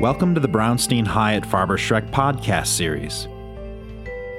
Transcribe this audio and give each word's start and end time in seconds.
Welcome 0.00 0.34
to 0.34 0.40
the 0.40 0.48
Brownstein 0.48 1.06
Hyatt 1.06 1.44
Farber 1.44 1.76
Schreck 1.76 2.10
podcast 2.10 2.68
series. 2.68 3.28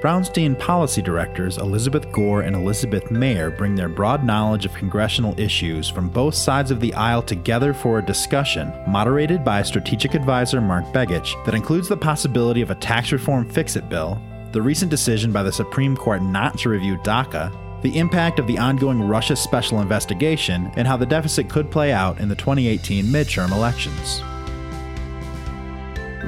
Brownstein 0.02 0.58
policy 0.58 1.00
directors 1.00 1.56
Elizabeth 1.58 2.10
Gore 2.10 2.40
and 2.40 2.56
Elizabeth 2.56 3.04
Maier 3.10 3.56
bring 3.56 3.76
their 3.76 3.88
broad 3.88 4.24
knowledge 4.24 4.66
of 4.66 4.74
congressional 4.74 5.38
issues 5.38 5.88
from 5.88 6.08
both 6.08 6.34
sides 6.34 6.72
of 6.72 6.80
the 6.80 6.92
aisle 6.94 7.22
together 7.22 7.72
for 7.72 8.00
a 8.00 8.04
discussion, 8.04 8.72
moderated 8.88 9.44
by 9.44 9.62
strategic 9.62 10.14
advisor 10.14 10.60
Mark 10.60 10.84
Begich, 10.86 11.32
that 11.44 11.54
includes 11.54 11.88
the 11.88 11.96
possibility 11.96 12.60
of 12.60 12.72
a 12.72 12.74
tax 12.74 13.12
reform 13.12 13.48
fix 13.48 13.76
it 13.76 13.88
bill, 13.88 14.20
the 14.50 14.60
recent 14.60 14.90
decision 14.90 15.30
by 15.30 15.44
the 15.44 15.52
Supreme 15.52 15.96
Court 15.96 16.22
not 16.22 16.58
to 16.58 16.70
review 16.70 16.96
DACA, 17.04 17.82
the 17.82 17.96
impact 17.96 18.40
of 18.40 18.48
the 18.48 18.58
ongoing 18.58 19.00
Russia 19.00 19.36
special 19.36 19.80
investigation, 19.80 20.72
and 20.74 20.88
how 20.88 20.96
the 20.96 21.06
deficit 21.06 21.48
could 21.48 21.70
play 21.70 21.92
out 21.92 22.18
in 22.18 22.28
the 22.28 22.34
2018 22.34 23.04
midterm 23.04 23.52
elections. 23.52 24.24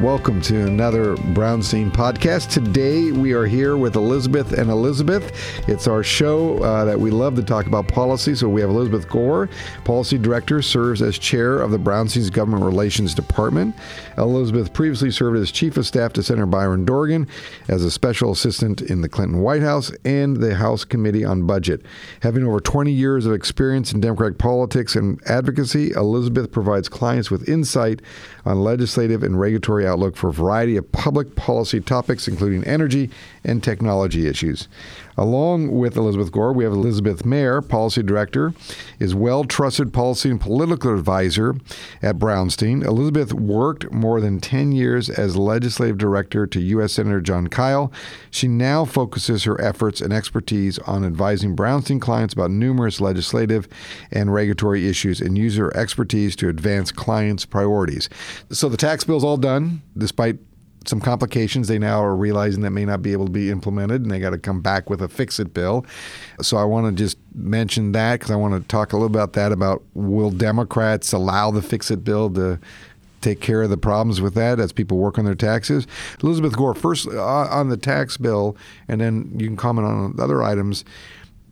Welcome 0.00 0.40
to 0.42 0.66
another 0.66 1.14
Brownstein 1.14 1.92
podcast. 1.92 2.50
Today 2.50 3.12
we 3.12 3.32
are 3.32 3.46
here 3.46 3.76
with 3.76 3.94
Elizabeth 3.94 4.52
and 4.52 4.68
Elizabeth. 4.68 5.32
It's 5.68 5.86
our 5.86 6.02
show 6.02 6.58
uh, 6.64 6.84
that 6.84 6.98
we 6.98 7.12
love 7.12 7.36
to 7.36 7.44
talk 7.44 7.66
about 7.66 7.86
policy. 7.86 8.34
So 8.34 8.48
we 8.48 8.60
have 8.60 8.70
Elizabeth 8.70 9.08
Gore, 9.08 9.48
policy 9.84 10.18
director, 10.18 10.62
serves 10.62 11.00
as 11.00 11.16
chair 11.16 11.60
of 11.60 11.70
the 11.70 11.78
Brownstein's 11.78 12.28
Government 12.28 12.64
Relations 12.64 13.14
Department. 13.14 13.76
Elizabeth 14.18 14.72
previously 14.72 15.12
served 15.12 15.38
as 15.38 15.52
chief 15.52 15.76
of 15.76 15.86
staff 15.86 16.12
to 16.14 16.24
Senator 16.24 16.46
Byron 16.46 16.84
Dorgan, 16.84 17.28
as 17.68 17.84
a 17.84 17.90
special 17.90 18.32
assistant 18.32 18.82
in 18.82 19.00
the 19.00 19.08
Clinton 19.08 19.42
White 19.42 19.62
House 19.62 19.92
and 20.04 20.38
the 20.38 20.56
House 20.56 20.84
Committee 20.84 21.24
on 21.24 21.46
Budget. 21.46 21.86
Having 22.20 22.48
over 22.48 22.58
20 22.58 22.90
years 22.90 23.26
of 23.26 23.32
experience 23.32 23.92
in 23.92 24.00
Democratic 24.00 24.38
politics 24.38 24.96
and 24.96 25.22
advocacy, 25.26 25.92
Elizabeth 25.92 26.50
provides 26.50 26.88
clients 26.88 27.30
with 27.30 27.48
insight 27.48 28.02
on 28.44 28.60
legislative 28.60 29.22
and 29.22 29.38
regulatory 29.38 29.83
outlook 29.86 30.16
for 30.16 30.28
a 30.28 30.32
variety 30.32 30.76
of 30.76 30.90
public 30.92 31.36
policy 31.36 31.80
topics, 31.80 32.28
including 32.28 32.64
energy 32.64 33.10
and 33.44 33.62
technology 33.62 34.26
issues. 34.26 34.68
Along 35.16 35.70
with 35.70 35.96
Elizabeth 35.96 36.32
Gore, 36.32 36.52
we 36.52 36.64
have 36.64 36.72
Elizabeth 36.72 37.22
Maier, 37.22 37.66
Policy 37.66 38.02
Director, 38.02 38.52
is 38.98 39.14
well 39.14 39.44
trusted 39.44 39.92
policy 39.92 40.28
and 40.30 40.40
political 40.40 40.92
advisor 40.92 41.54
at 42.02 42.18
Brownstein. 42.18 42.84
Elizabeth 42.84 43.32
worked 43.32 43.92
more 43.92 44.20
than 44.20 44.40
10 44.40 44.72
years 44.72 45.08
as 45.08 45.36
legislative 45.36 45.98
director 45.98 46.46
to 46.48 46.60
U.S. 46.60 46.94
Senator 46.94 47.20
Jon 47.20 47.46
Kyl. 47.46 47.92
She 48.30 48.48
now 48.48 48.84
focuses 48.84 49.44
her 49.44 49.60
efforts 49.60 50.00
and 50.00 50.12
expertise 50.12 50.78
on 50.80 51.04
advising 51.04 51.54
Brownstein 51.54 52.00
clients 52.00 52.34
about 52.34 52.50
numerous 52.50 53.00
legislative 53.00 53.68
and 54.10 54.34
regulatory 54.34 54.88
issues 54.88 55.20
and 55.20 55.38
use 55.38 55.56
her 55.56 55.74
expertise 55.76 56.34
to 56.36 56.48
advance 56.48 56.90
clients' 56.90 57.44
priorities. 57.44 58.08
So 58.50 58.68
the 58.68 58.76
tax 58.76 59.04
bill's 59.04 59.24
all 59.24 59.36
done, 59.36 59.82
despite 59.96 60.38
some 60.86 61.00
complications. 61.00 61.68
They 61.68 61.78
now 61.78 62.02
are 62.02 62.16
realizing 62.16 62.62
that 62.62 62.70
may 62.70 62.84
not 62.84 63.02
be 63.02 63.12
able 63.12 63.26
to 63.26 63.32
be 63.32 63.50
implemented, 63.50 64.02
and 64.02 64.10
they 64.10 64.18
got 64.18 64.30
to 64.30 64.38
come 64.38 64.60
back 64.60 64.90
with 64.90 65.02
a 65.02 65.08
fix-it 65.08 65.54
bill. 65.54 65.86
So 66.40 66.56
I 66.56 66.64
want 66.64 66.86
to 66.86 67.02
just 67.02 67.18
mention 67.34 67.92
that 67.92 68.20
because 68.20 68.30
I 68.30 68.36
want 68.36 68.54
to 68.54 68.66
talk 68.68 68.92
a 68.92 68.96
little 68.96 69.06
about 69.06 69.34
that. 69.34 69.52
About 69.52 69.82
will 69.94 70.30
Democrats 70.30 71.12
allow 71.12 71.50
the 71.50 71.62
fix-it 71.62 72.04
bill 72.04 72.30
to 72.30 72.58
take 73.20 73.40
care 73.40 73.62
of 73.62 73.70
the 73.70 73.78
problems 73.78 74.20
with 74.20 74.34
that 74.34 74.60
as 74.60 74.72
people 74.72 74.98
work 74.98 75.18
on 75.18 75.24
their 75.24 75.34
taxes? 75.34 75.86
Elizabeth 76.22 76.56
Gore, 76.56 76.74
first 76.74 77.06
uh, 77.06 77.22
on 77.22 77.68
the 77.68 77.76
tax 77.76 78.16
bill, 78.16 78.56
and 78.88 79.00
then 79.00 79.30
you 79.38 79.46
can 79.46 79.56
comment 79.56 79.86
on 79.86 80.20
other 80.20 80.42
items. 80.42 80.84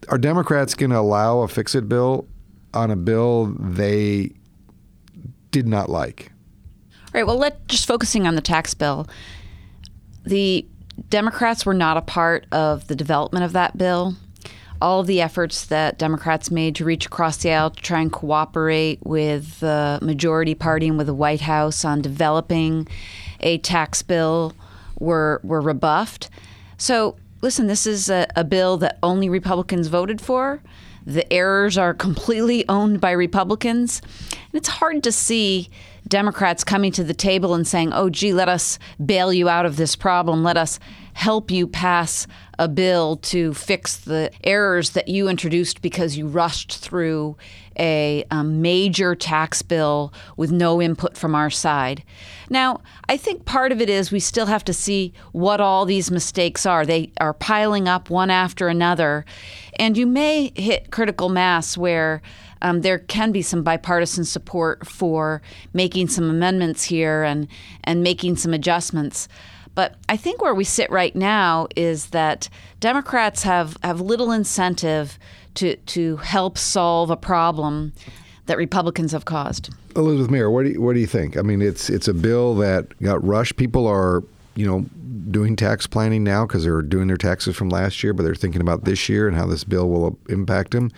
Are 0.09 0.19
Democrats 0.19 0.75
going 0.75 0.91
to 0.91 0.99
allow 0.99 1.41
a 1.41 1.49
fix-it 1.49 1.89
bill 1.89 2.27
on 2.75 2.91
a 2.91 2.97
bill 2.97 3.55
they 3.59 4.33
did 5.53 5.69
not 5.69 5.89
like? 5.89 6.32
Right. 7.13 7.27
Well, 7.27 7.37
let 7.37 7.69
just 7.69 7.87
focusing 7.87 8.27
on 8.27 8.35
the 8.35 8.41
tax 8.41 8.75
bill. 8.75 9.07
The 10.25 10.67
Democrats 11.11 11.67
were 11.67 11.75
not 11.75 11.97
a 11.97 12.03
part 12.03 12.47
of 12.53 12.87
the 12.87 12.97
development 12.97 13.45
of 13.45 13.53
that 13.53 13.77
bill. 13.77 14.17
All 14.81 15.01
of 15.01 15.07
the 15.07 15.21
efforts 15.21 15.67
that 15.67 15.99
Democrats 15.99 16.51
made 16.51 16.75
to 16.77 16.85
reach 16.85 17.07
across 17.07 17.37
the 17.37 17.53
aisle 17.53 17.71
to 17.71 17.83
try 17.83 18.01
and 18.01 18.13
cooperate 18.13 18.99
with 19.05 19.61
the 19.61 19.99
majority 20.03 20.55
party 20.55 20.89
and 20.89 20.99
with 20.99 21.07
the 21.07 21.15
White 21.15 21.43
House 21.43 21.85
on 21.85 22.03
developing 22.03 22.89
a 23.41 23.59
tax 23.59 24.03
bill 24.03 24.55
were 24.99 25.41
were 25.45 25.61
rebuffed. 25.61 26.31
So, 26.79 27.17
listen, 27.43 27.67
this 27.67 27.87
is 27.87 28.09
a, 28.09 28.27
a 28.35 28.43
bill 28.43 28.77
that 28.79 28.99
only 29.03 29.29
Republicans 29.29 29.87
voted 29.89 30.21
for. 30.21 30.63
The 31.07 31.31
errors 31.33 31.77
are 31.77 31.95
completely 31.95 32.67
owned 32.69 33.01
by 33.01 33.11
Republicans. 33.13 34.01
And 34.31 34.55
it's 34.55 34.69
hard 34.69 35.03
to 35.03 35.13
see 35.13 35.69
Democrats 36.13 36.63
coming 36.63 36.93
to 36.93 37.03
the 37.03 37.15
table 37.15 37.55
and 37.55 37.67
saying, 37.67 37.91
oh, 37.95 38.11
gee, 38.11 38.35
let 38.35 38.47
us 38.47 38.79
bail 39.03 39.33
you 39.33 39.49
out 39.49 39.65
of 39.65 39.79
this 39.79 39.97
problem. 39.97 40.45
Let 40.45 40.59
us 40.59 40.79
help 41.15 41.51
you 41.51 41.67
pass 41.67 42.27
a 42.59 42.69
bill 42.69 43.17
to 43.17 43.55
fix 43.55 43.97
the 43.97 44.31
errors 44.45 44.91
that 44.91 45.09
you 45.09 45.27
introduced 45.27 45.81
because 45.81 46.19
you 46.19 46.27
rushed 46.27 46.77
through 46.77 47.39
a, 47.79 48.25
a, 48.31 48.45
major 48.45 49.15
tax 49.15 49.63
bill 49.63 50.13
with 50.37 50.53
no 50.53 50.83
input 50.83 51.17
from 51.17 51.35
our 51.35 51.49
side. 51.49 52.05
Now, 52.51 52.83
I 53.09 53.17
think 53.17 53.47
part 53.47 53.73
of 53.73 53.81
it 53.81 53.89
is 53.89 54.13
we 54.13 54.21
still 54.21 54.45
have 54.45 54.65
to 54.65 54.75
see 54.75 55.15
what 55.33 55.63
all 55.63 55.87
these 55.87 56.11
mistakes 56.11 56.67
are. 56.67 56.85
They 56.85 57.11
are 57.21 57.33
piling 57.33 57.89
up 57.89 58.11
one 58.11 58.29
after 58.29 58.69
another. 58.69 59.25
And 59.79 59.97
you 59.97 60.07
may 60.07 60.53
hit 60.55 60.91
critical 60.91 61.31
mass 61.31 61.79
where 61.79 62.21
um, 62.63 62.81
there 62.81 63.01
can 63.01 63.33
be 63.33 63.43
some 63.43 63.63
bipartisan 63.63 64.25
support 64.25 64.87
for 64.87 65.43
making 65.75 66.09
some 66.09 66.31
amendments 66.31 66.85
here 66.85 67.23
and 67.23 67.49
and 67.85 68.03
making 68.03 68.37
some 68.37 68.55
adjustments. 68.55 69.29
But 69.75 69.97
I 70.09 70.17
think 70.17 70.43
where 70.43 70.55
we 70.55 70.65
sit 70.65 70.91
right 70.91 71.15
now 71.15 71.67
is 71.77 72.07
that 72.07 72.49
Democrats 72.81 73.43
have, 73.43 73.77
have 73.83 74.01
little 74.01 74.31
incentive 74.31 75.19
to 75.55 75.77
to 75.77 76.17
help 76.17 76.57
solve 76.57 77.11
a 77.11 77.17
problem 77.17 77.93
that 78.47 78.57
Republicans 78.57 79.13
have 79.13 79.25
caused. 79.25 79.71
Elizabeth 79.97 80.31
Maier, 80.31 80.51
what 80.51 80.65
do 80.65 80.71
you, 80.71 80.81
what 80.81 80.95
do 80.95 81.01
you 81.01 81.07
think? 81.07 81.37
I 81.37 81.43
mean, 81.43 81.61
it's 81.63 81.91
it's 81.91 82.09
a 82.09 82.15
bill 82.15 82.55
that 82.57 82.99
got 83.03 83.23
rushed. 83.25 83.57
People 83.57 83.87
are 83.87 84.23
you 84.55 84.67
know 84.67 84.87
doing 85.31 85.57
tax 85.57 85.87
planning 85.87 86.25
now 86.25 86.47
because 86.47 86.65
they're 86.65 86.83
doing 86.83 87.09
their 87.09 87.17
taxes 87.17 87.57
from 87.57 87.69
last 87.69 88.03
year, 88.03 88.13
but 88.13 88.23
they're 88.23 88.35
thinking 88.35 88.61
about 88.61 88.85
this 88.85 89.09
year 89.09 89.27
and 89.27 89.37
how 89.37 89.47
this 89.47 89.65
bill 89.65 89.89
will 89.89 90.19
impact 90.29 90.73
them. 90.73 90.91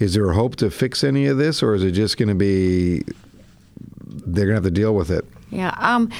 Is 0.00 0.14
there 0.14 0.28
a 0.30 0.34
hope 0.34 0.56
to 0.56 0.70
fix 0.70 1.04
any 1.04 1.26
of 1.26 1.36
this, 1.36 1.62
or 1.62 1.74
is 1.74 1.84
it 1.84 1.92
just 1.92 2.16
going 2.16 2.30
to 2.30 2.34
be 2.34 3.04
they're 4.26 4.46
going 4.46 4.48
to 4.48 4.54
have 4.54 4.64
to 4.64 4.70
deal 4.70 4.94
with 4.94 5.10
it? 5.10 5.24
Yeah. 5.50 5.74
Um, 5.78 6.10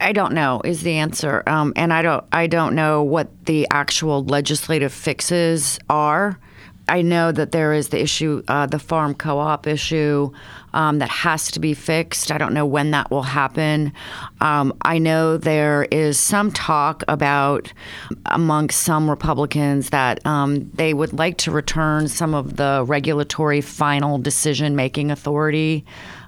I 0.00 0.12
don't 0.12 0.32
know 0.32 0.60
is 0.64 0.82
the 0.82 0.96
answer, 0.96 1.42
um, 1.46 1.72
and 1.76 1.92
I 1.92 2.02
don't 2.02 2.24
I 2.32 2.46
don't 2.46 2.74
know 2.74 3.02
what 3.02 3.46
the 3.46 3.66
actual 3.70 4.24
legislative 4.24 4.92
fixes 4.92 5.78
are. 5.88 6.38
I 6.88 7.02
know 7.02 7.30
that 7.30 7.52
there 7.52 7.72
is 7.72 7.90
the 7.90 8.02
issue, 8.02 8.42
uh, 8.48 8.66
the 8.66 8.80
farm 8.80 9.14
co-op 9.14 9.68
issue, 9.68 10.32
um, 10.72 10.98
that 10.98 11.08
has 11.08 11.50
to 11.52 11.60
be 11.60 11.74
fixed. 11.74 12.30
I 12.30 12.38
don't 12.38 12.54
know 12.54 12.66
when 12.66 12.90
that 12.92 13.10
will 13.10 13.22
happen. 13.22 13.92
Um, 14.40 14.72
I 14.82 14.98
know 14.98 15.36
there 15.36 15.84
is 15.90 16.18
some 16.18 16.52
talk 16.52 17.02
about 17.08 17.72
among 18.26 18.70
some 18.70 19.10
Republicans 19.10 19.90
that 19.90 20.24
um, 20.26 20.70
they 20.74 20.94
would 20.94 21.12
like 21.12 21.38
to 21.38 21.50
return 21.50 22.08
some 22.08 22.34
of 22.34 22.56
the 22.56 22.84
regulatory 22.86 23.60
final 23.60 24.18
decision-making 24.18 25.10
authority 25.10 25.84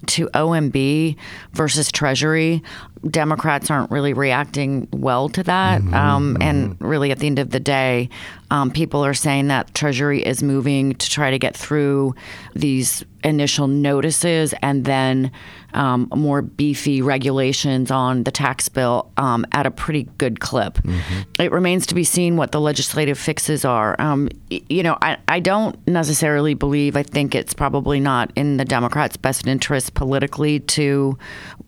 to 0.06 0.28
OMB 0.28 1.16
versus 1.52 1.92
Treasury. 1.92 2.62
Democrats 3.08 3.70
aren't 3.70 3.90
really 3.90 4.12
reacting 4.12 4.88
well 4.92 5.28
to 5.30 5.42
that. 5.44 5.80
Mm-hmm, 5.80 5.94
um, 5.94 6.34
mm-hmm. 6.34 6.42
And 6.42 6.76
really, 6.80 7.10
at 7.10 7.18
the 7.18 7.26
end 7.26 7.38
of 7.38 7.50
the 7.50 7.60
day, 7.60 8.08
um, 8.50 8.70
people 8.70 9.04
are 9.04 9.14
saying 9.14 9.48
that 9.48 9.74
Treasury 9.74 10.24
is 10.24 10.42
moving 10.42 10.94
to 10.94 11.10
try 11.10 11.30
to 11.30 11.38
get 11.38 11.56
through 11.56 12.14
these 12.54 13.04
initial 13.24 13.68
notices 13.68 14.54
and 14.62 14.84
then 14.84 15.30
um, 15.74 16.08
more 16.14 16.42
beefy 16.42 17.00
regulations 17.00 17.90
on 17.90 18.24
the 18.24 18.30
tax 18.30 18.68
bill 18.68 19.10
um, 19.16 19.46
at 19.52 19.66
a 19.66 19.70
pretty 19.70 20.04
good 20.18 20.40
clip. 20.40 20.74
Mm-hmm. 20.74 21.42
It 21.42 21.50
remains 21.52 21.86
to 21.86 21.94
be 21.94 22.04
seen 22.04 22.36
what 22.36 22.52
the 22.52 22.60
legislative 22.60 23.18
fixes 23.18 23.64
are. 23.64 23.98
Um, 24.00 24.28
you 24.50 24.82
know, 24.82 24.98
I, 25.00 25.16
I 25.28 25.40
don't 25.40 25.76
necessarily 25.86 26.54
believe, 26.54 26.96
I 26.96 27.02
think 27.02 27.34
it's 27.34 27.54
probably 27.54 28.00
not 28.00 28.30
in 28.36 28.58
the 28.58 28.64
Democrats' 28.64 29.16
best 29.16 29.46
interest 29.46 29.94
politically 29.94 30.60
to 30.60 31.18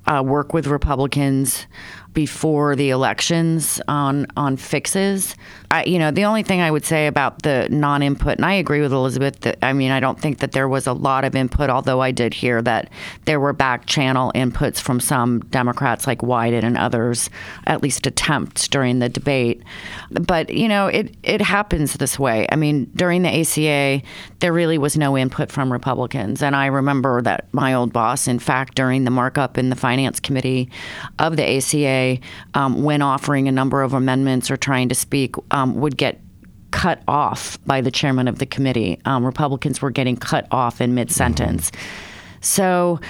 uh, 0.07 0.23
work 0.25 0.53
with 0.53 0.67
Republicans 0.67 1.67
before 2.12 2.77
the 2.77 2.91
elections 2.91 3.81
on 3.89 4.27
on 4.37 4.57
fixes. 4.57 5.35
I, 5.75 5.82
you 5.87 5.99
know, 5.99 6.12
the 6.12 6.25
only 6.25 6.44
thing 6.44 6.61
I 6.61 6.71
would 6.71 6.85
say 6.85 7.09
about 7.09 7.43
the 7.43 7.67
non-input, 7.69 8.37
and 8.37 8.44
I 8.44 8.53
agree 8.53 8.81
with 8.81 8.93
Elizabeth. 8.93 9.41
That 9.41 9.59
I 9.61 9.73
mean, 9.73 9.91
I 9.91 9.99
don't 9.99 10.21
think 10.21 10.38
that 10.38 10.53
there 10.53 10.69
was 10.69 10.87
a 10.87 10.93
lot 10.93 11.25
of 11.25 11.35
input, 11.35 11.69
although 11.69 12.00
I 12.00 12.12
did 12.12 12.32
hear 12.32 12.62
that 12.62 12.91
there 13.25 13.41
were 13.41 13.53
back 13.53 13.87
channel 13.87 14.31
inputs 14.37 14.79
from 14.79 15.00
some 15.00 15.41
Democrats 15.50 16.06
like 16.06 16.21
Wyden 16.21 16.62
and 16.62 16.79
others, 16.79 17.29
at 17.67 17.82
least 17.82 18.06
attempts 18.06 18.69
during 18.69 19.00
the 19.00 19.09
debate. 19.09 19.65
But 20.12 20.50
you 20.50 20.69
know, 20.69 20.87
it 20.87 21.17
it 21.25 21.41
happens 21.41 21.94
this 21.94 22.21
way. 22.21 22.47
I 22.53 22.55
mean, 22.55 22.88
during 22.94 23.23
the 23.23 23.41
ACA, 23.41 24.00
there 24.38 24.53
really 24.53 24.79
was 24.79 24.97
no 24.97 25.19
input 25.19 25.50
from 25.50 25.73
Republicans, 25.73 26.41
and 26.41 26.55
I 26.55 26.67
remember 26.67 27.21
that 27.23 27.49
my 27.50 27.75
old 27.75 27.93
boss, 27.93 28.29
in 28.29 28.38
fact, 28.38 28.76
during 28.76 29.03
the 29.03 29.11
markup 29.11 29.59
in 29.59 29.71
the 29.71 29.76
Finance 29.76 30.21
Committee 30.21 30.71
of 31.19 31.37
the 31.37 31.56
ACA, 31.56 32.21
um, 32.55 32.85
when 32.85 33.03
offering 33.03 33.49
a 33.49 33.53
number 33.53 33.82
of 33.82 33.93
amendments 33.93 34.53
or 34.53 34.56
trying 34.56 34.88
to 34.88 34.94
speak. 34.94 35.35
Um, 35.50 35.63
um, 35.64 35.75
would 35.81 35.96
get 35.96 36.20
cut 36.70 37.02
off 37.06 37.58
by 37.66 37.81
the 37.81 37.90
chairman 37.90 38.28
of 38.28 38.38
the 38.38 38.46
committee. 38.46 39.00
Um, 39.05 39.25
Republicans 39.25 39.81
were 39.81 39.90
getting 39.90 40.16
cut 40.16 40.46
off 40.50 40.81
in 40.81 40.94
mid 40.94 41.11
sentence. 41.11 41.72
So 42.40 43.00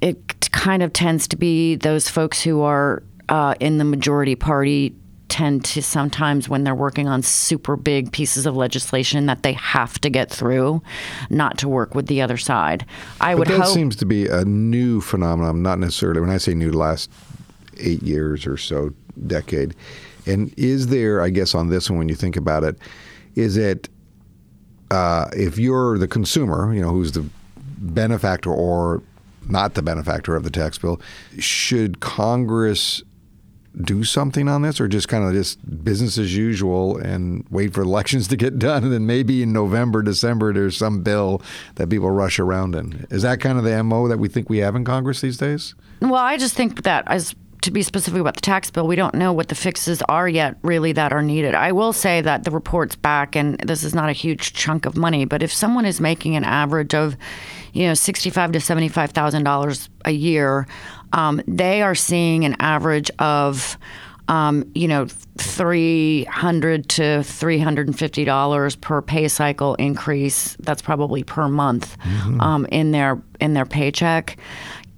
it 0.00 0.50
kind 0.50 0.82
of 0.82 0.92
tends 0.92 1.26
to 1.28 1.36
be 1.36 1.76
those 1.76 2.08
folks 2.08 2.42
who 2.42 2.62
are 2.62 3.02
uh, 3.28 3.54
in 3.60 3.78
the 3.78 3.84
majority 3.84 4.34
party 4.34 4.94
tend 5.28 5.64
to 5.64 5.82
sometimes 5.82 6.46
when 6.46 6.62
they're 6.62 6.74
working 6.74 7.08
on 7.08 7.22
super 7.22 7.74
big 7.74 8.12
pieces 8.12 8.44
of 8.44 8.54
legislation 8.54 9.24
that 9.26 9.42
they 9.42 9.54
have 9.54 9.98
to 9.98 10.10
get 10.10 10.30
through 10.30 10.82
not 11.30 11.56
to 11.56 11.66
work 11.70 11.94
with 11.94 12.06
the 12.06 12.20
other 12.20 12.36
side 12.36 12.84
i 13.18 13.32
but 13.32 13.38
would 13.38 13.48
that 13.48 13.60
hope 13.62 13.72
seems 13.72 13.96
to 13.96 14.04
be 14.04 14.26
a 14.26 14.44
new 14.44 15.00
phenomenon 15.00 15.62
not 15.62 15.78
necessarily 15.78 16.20
when 16.20 16.28
i 16.28 16.36
say 16.36 16.52
new 16.52 16.70
last 16.70 17.10
eight 17.78 18.02
years 18.02 18.46
or 18.46 18.58
so 18.58 18.92
decade 19.26 19.74
and 20.26 20.52
is 20.56 20.88
there, 20.88 21.20
I 21.20 21.30
guess, 21.30 21.54
on 21.54 21.68
this 21.68 21.90
one, 21.90 21.98
when 21.98 22.08
you 22.08 22.14
think 22.14 22.36
about 22.36 22.64
it, 22.64 22.76
is 23.34 23.56
it 23.56 23.88
uh, 24.90 25.28
if 25.32 25.58
you're 25.58 25.98
the 25.98 26.08
consumer, 26.08 26.72
you 26.74 26.82
know, 26.82 26.90
who's 26.90 27.12
the 27.12 27.24
benefactor 27.78 28.50
or 28.50 29.02
not 29.48 29.74
the 29.74 29.82
benefactor 29.82 30.36
of 30.36 30.44
the 30.44 30.50
tax 30.50 30.78
bill, 30.78 31.00
should 31.38 32.00
Congress 32.00 33.02
do 33.80 34.04
something 34.04 34.48
on 34.48 34.60
this 34.60 34.80
or 34.80 34.86
just 34.86 35.08
kind 35.08 35.24
of 35.24 35.32
just 35.32 35.58
business 35.82 36.18
as 36.18 36.36
usual 36.36 36.98
and 36.98 37.46
wait 37.50 37.72
for 37.72 37.80
elections 37.82 38.28
to 38.28 38.36
get 38.36 38.58
done 38.58 38.84
and 38.84 38.92
then 38.92 39.06
maybe 39.06 39.42
in 39.42 39.52
November, 39.52 40.02
December 40.02 40.52
there's 40.52 40.76
some 40.76 41.02
bill 41.02 41.40
that 41.76 41.88
people 41.88 42.10
rush 42.10 42.38
around 42.38 42.74
in. 42.74 43.06
Is 43.10 43.22
that 43.22 43.40
kind 43.40 43.56
of 43.56 43.64
the 43.64 43.82
MO 43.82 44.08
that 44.08 44.18
we 44.18 44.28
think 44.28 44.50
we 44.50 44.58
have 44.58 44.76
in 44.76 44.84
Congress 44.84 45.22
these 45.22 45.38
days? 45.38 45.74
Well, 46.02 46.16
I 46.16 46.36
just 46.36 46.54
think 46.54 46.82
that 46.82 47.04
as 47.06 47.34
to 47.62 47.70
be 47.70 47.82
specific 47.82 48.20
about 48.20 48.34
the 48.34 48.40
tax 48.40 48.70
bill, 48.70 48.86
we 48.86 48.96
don't 48.96 49.14
know 49.14 49.32
what 49.32 49.48
the 49.48 49.54
fixes 49.54 50.02
are 50.02 50.28
yet, 50.28 50.56
really, 50.62 50.92
that 50.92 51.12
are 51.12 51.22
needed. 51.22 51.54
I 51.54 51.72
will 51.72 51.92
say 51.92 52.20
that 52.20 52.44
the 52.44 52.50
report's 52.50 52.96
back, 52.96 53.34
and 53.34 53.58
this 53.60 53.82
is 53.84 53.94
not 53.94 54.08
a 54.08 54.12
huge 54.12 54.52
chunk 54.52 54.86
of 54.86 54.96
money, 54.96 55.24
but 55.24 55.42
if 55.42 55.52
someone 55.52 55.84
is 55.84 56.00
making 56.00 56.36
an 56.36 56.44
average 56.44 56.94
of, 56.94 57.16
you 57.72 57.86
know, 57.86 57.94
sixty-five 57.94 58.52
to 58.52 58.60
seventy-five 58.60 59.12
thousand 59.12 59.44
dollars 59.44 59.88
a 60.04 60.10
year, 60.10 60.66
um, 61.12 61.40
they 61.46 61.82
are 61.82 61.94
seeing 61.94 62.44
an 62.44 62.56
average 62.60 63.10
of. 63.18 63.78
Um, 64.28 64.70
you 64.72 64.86
know, 64.86 65.08
three 65.36 66.24
hundred 66.24 66.88
to 66.90 67.24
three 67.24 67.58
hundred 67.58 67.88
and 67.88 67.98
fifty 67.98 68.24
dollars 68.24 68.76
per 68.76 69.02
pay 69.02 69.26
cycle 69.26 69.74
increase. 69.74 70.56
That's 70.60 70.80
probably 70.80 71.24
per 71.24 71.48
month 71.48 71.98
mm-hmm. 71.98 72.40
um, 72.40 72.64
in 72.66 72.92
their 72.92 73.20
in 73.40 73.54
their 73.54 73.66
paycheck 73.66 74.38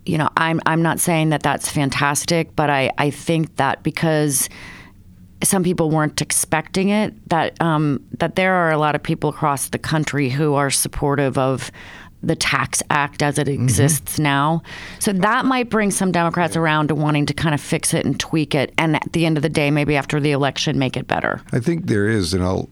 you 0.06 0.18
know, 0.18 0.28
I'm 0.36 0.60
I'm 0.66 0.82
not 0.82 1.00
saying 1.00 1.30
that 1.30 1.42
that's 1.42 1.70
fantastic, 1.70 2.54
but 2.56 2.70
I 2.70 2.90
I 2.98 3.10
think 3.10 3.56
that 3.56 3.82
because 3.82 4.48
some 5.42 5.62
people 5.62 5.90
weren't 5.90 6.20
expecting 6.20 6.88
it, 6.88 7.28
that 7.28 7.60
um, 7.60 8.04
that 8.18 8.36
there 8.36 8.54
are 8.54 8.70
a 8.70 8.78
lot 8.78 8.94
of 8.94 9.02
people 9.02 9.30
across 9.30 9.68
the 9.68 9.78
country 9.78 10.28
who 10.30 10.54
are 10.54 10.70
supportive 10.70 11.38
of 11.38 11.70
the 12.22 12.36
tax 12.36 12.82
act 12.88 13.22
as 13.22 13.38
it 13.38 13.46
mm-hmm. 13.46 13.62
exists 13.62 14.14
mm-hmm. 14.14 14.22
now. 14.22 14.62
So 14.98 15.12
that 15.12 15.44
might 15.44 15.68
bring 15.68 15.90
some 15.90 16.10
Democrats 16.10 16.56
around 16.56 16.88
to 16.88 16.94
wanting 16.94 17.26
to 17.26 17.34
kind 17.34 17.54
of 17.54 17.60
fix 17.60 17.92
it 17.92 18.06
and 18.06 18.18
tweak 18.18 18.54
it, 18.54 18.72
and 18.78 18.96
at 18.96 19.12
the 19.12 19.26
end 19.26 19.36
of 19.36 19.42
the 19.42 19.48
day, 19.48 19.70
maybe 19.70 19.96
after 19.96 20.20
the 20.20 20.32
election, 20.32 20.78
make 20.78 20.96
it 20.96 21.06
better. 21.06 21.42
I 21.52 21.60
think 21.60 21.86
there 21.86 22.08
is, 22.08 22.32
and 22.34 22.42
I'll 22.42 22.68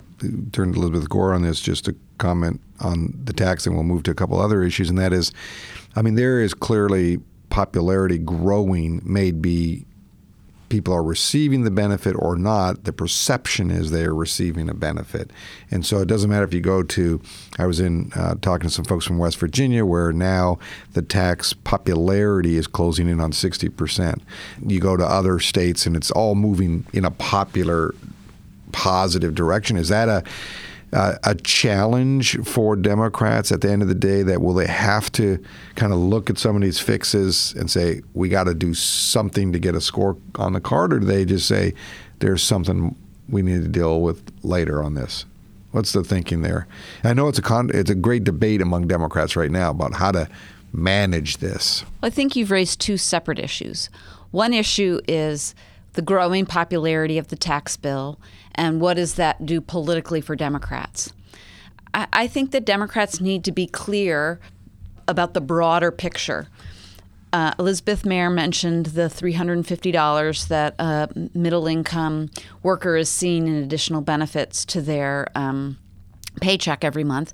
turn 0.52 0.73
to 0.73 0.78
Elizabeth 0.78 1.08
Gore 1.08 1.35
on 1.35 1.43
this 1.43 1.61
just 1.61 1.85
to 1.87 1.96
comment 2.19 2.61
on 2.81 3.12
the 3.25 3.32
tax, 3.32 3.67
and 3.67 3.75
we'll 3.75 3.85
move 3.85 4.05
to 4.05 4.11
a 4.11 4.14
couple 4.14 4.40
other 4.40 4.62
issues, 4.62 4.88
and 4.88 4.99
that 4.99 5.12
is 5.12 5.32
I 5.94 6.02
mean, 6.02 6.14
there 6.14 6.40
is 6.40 6.54
clearly 6.54 7.18
popularity 7.50 8.18
growing, 8.18 9.02
maybe 9.04 9.86
people 10.72 10.94
are 10.94 11.02
receiving 11.02 11.64
the 11.64 11.70
benefit 11.70 12.16
or 12.18 12.34
not. 12.34 12.84
The 12.84 12.94
perception 12.94 13.70
is 13.70 13.90
they 13.90 14.06
are 14.06 14.14
receiving 14.14 14.70
a 14.70 14.74
benefit. 14.74 15.30
And 15.70 15.84
so 15.84 15.98
it 15.98 16.08
doesn't 16.08 16.30
matter 16.30 16.46
if 16.46 16.54
you 16.54 16.62
go 16.62 16.82
to, 16.82 17.20
I 17.58 17.66
was 17.66 17.78
in 17.78 18.10
uh, 18.16 18.36
talking 18.40 18.70
to 18.70 18.74
some 18.74 18.86
folks 18.86 19.04
from 19.04 19.18
West 19.18 19.36
Virginia 19.36 19.84
where 19.84 20.14
now 20.14 20.58
the 20.94 21.02
tax 21.02 21.52
popularity 21.52 22.56
is 22.56 22.66
closing 22.66 23.06
in 23.06 23.20
on 23.20 23.32
60%. 23.32 24.20
You 24.66 24.80
go 24.80 24.96
to 24.96 25.04
other 25.04 25.40
states 25.40 25.84
and 25.84 25.94
it's 25.94 26.10
all 26.10 26.34
moving 26.34 26.86
in 26.94 27.04
a 27.04 27.10
popular, 27.10 27.94
positive 28.72 29.34
direction. 29.34 29.76
Is 29.76 29.90
that 29.90 30.08
a, 30.08 30.24
uh, 30.92 31.14
a 31.24 31.34
challenge 31.34 32.38
for 32.44 32.76
Democrats 32.76 33.50
at 33.50 33.60
the 33.62 33.70
end 33.70 33.82
of 33.82 33.88
the 33.88 33.94
day 33.94 34.22
that 34.22 34.42
will 34.42 34.54
they 34.54 34.66
have 34.66 35.10
to 35.12 35.42
kind 35.74 35.92
of 35.92 35.98
look 35.98 36.28
at 36.28 36.38
some 36.38 36.54
of 36.54 36.62
these 36.62 36.78
fixes 36.78 37.54
and 37.54 37.70
say 37.70 38.02
we 38.14 38.28
got 38.28 38.44
to 38.44 38.54
do 38.54 38.74
something 38.74 39.52
to 39.52 39.58
get 39.58 39.74
a 39.74 39.80
score 39.80 40.16
on 40.36 40.52
the 40.52 40.60
card, 40.60 40.92
or 40.92 41.00
do 41.00 41.06
they 41.06 41.24
just 41.24 41.48
say 41.48 41.72
there's 42.18 42.42
something 42.42 42.94
we 43.28 43.42
need 43.42 43.62
to 43.62 43.68
deal 43.68 44.02
with 44.02 44.22
later 44.42 44.82
on 44.82 44.94
this? 44.94 45.24
What's 45.70 45.92
the 45.92 46.04
thinking 46.04 46.42
there? 46.42 46.66
I 47.02 47.14
know 47.14 47.28
it's 47.28 47.38
a 47.38 47.42
con- 47.42 47.70
it's 47.72 47.90
a 47.90 47.94
great 47.94 48.24
debate 48.24 48.60
among 48.60 48.88
Democrats 48.88 49.36
right 49.36 49.50
now 49.50 49.70
about 49.70 49.94
how 49.94 50.12
to 50.12 50.28
manage 50.72 51.38
this. 51.38 51.84
I 52.02 52.10
think 52.10 52.36
you've 52.36 52.50
raised 52.50 52.80
two 52.80 52.98
separate 52.98 53.38
issues. 53.38 53.88
One 54.30 54.52
issue 54.52 55.00
is 55.08 55.54
the 55.94 56.02
growing 56.02 56.46
popularity 56.46 57.18
of 57.18 57.28
the 57.28 57.36
tax 57.36 57.76
bill 57.76 58.18
and 58.54 58.81
what 58.81 58.94
does 58.94 59.14
that 59.14 59.44
do 59.46 59.60
politically 59.60 60.20
for 60.20 60.37
Democrats. 60.37 61.12
I, 61.94 62.06
I 62.12 62.26
think 62.26 62.50
that 62.52 62.64
Democrats 62.64 63.20
need 63.20 63.44
to 63.44 63.52
be 63.52 63.66
clear 63.66 64.40
about 65.08 65.34
the 65.34 65.40
broader 65.40 65.90
picture. 65.90 66.49
Uh, 67.32 67.52
Elizabeth 67.58 68.02
Maier 68.02 68.32
mentioned 68.32 68.87
the 68.87 69.02
$350 69.02 70.49
that 70.49 70.75
a 70.78 71.08
middle 71.34 71.66
income 71.66 72.31
worker 72.62 72.96
is 72.96 73.08
seeing 73.08 73.46
in 73.46 73.54
additional 73.54 74.02
benefits 74.02 74.66
to 74.66 74.82
their 74.82 75.26
um, 75.34 75.78
paycheck 76.43 76.84
every 76.84 77.04
month. 77.04 77.32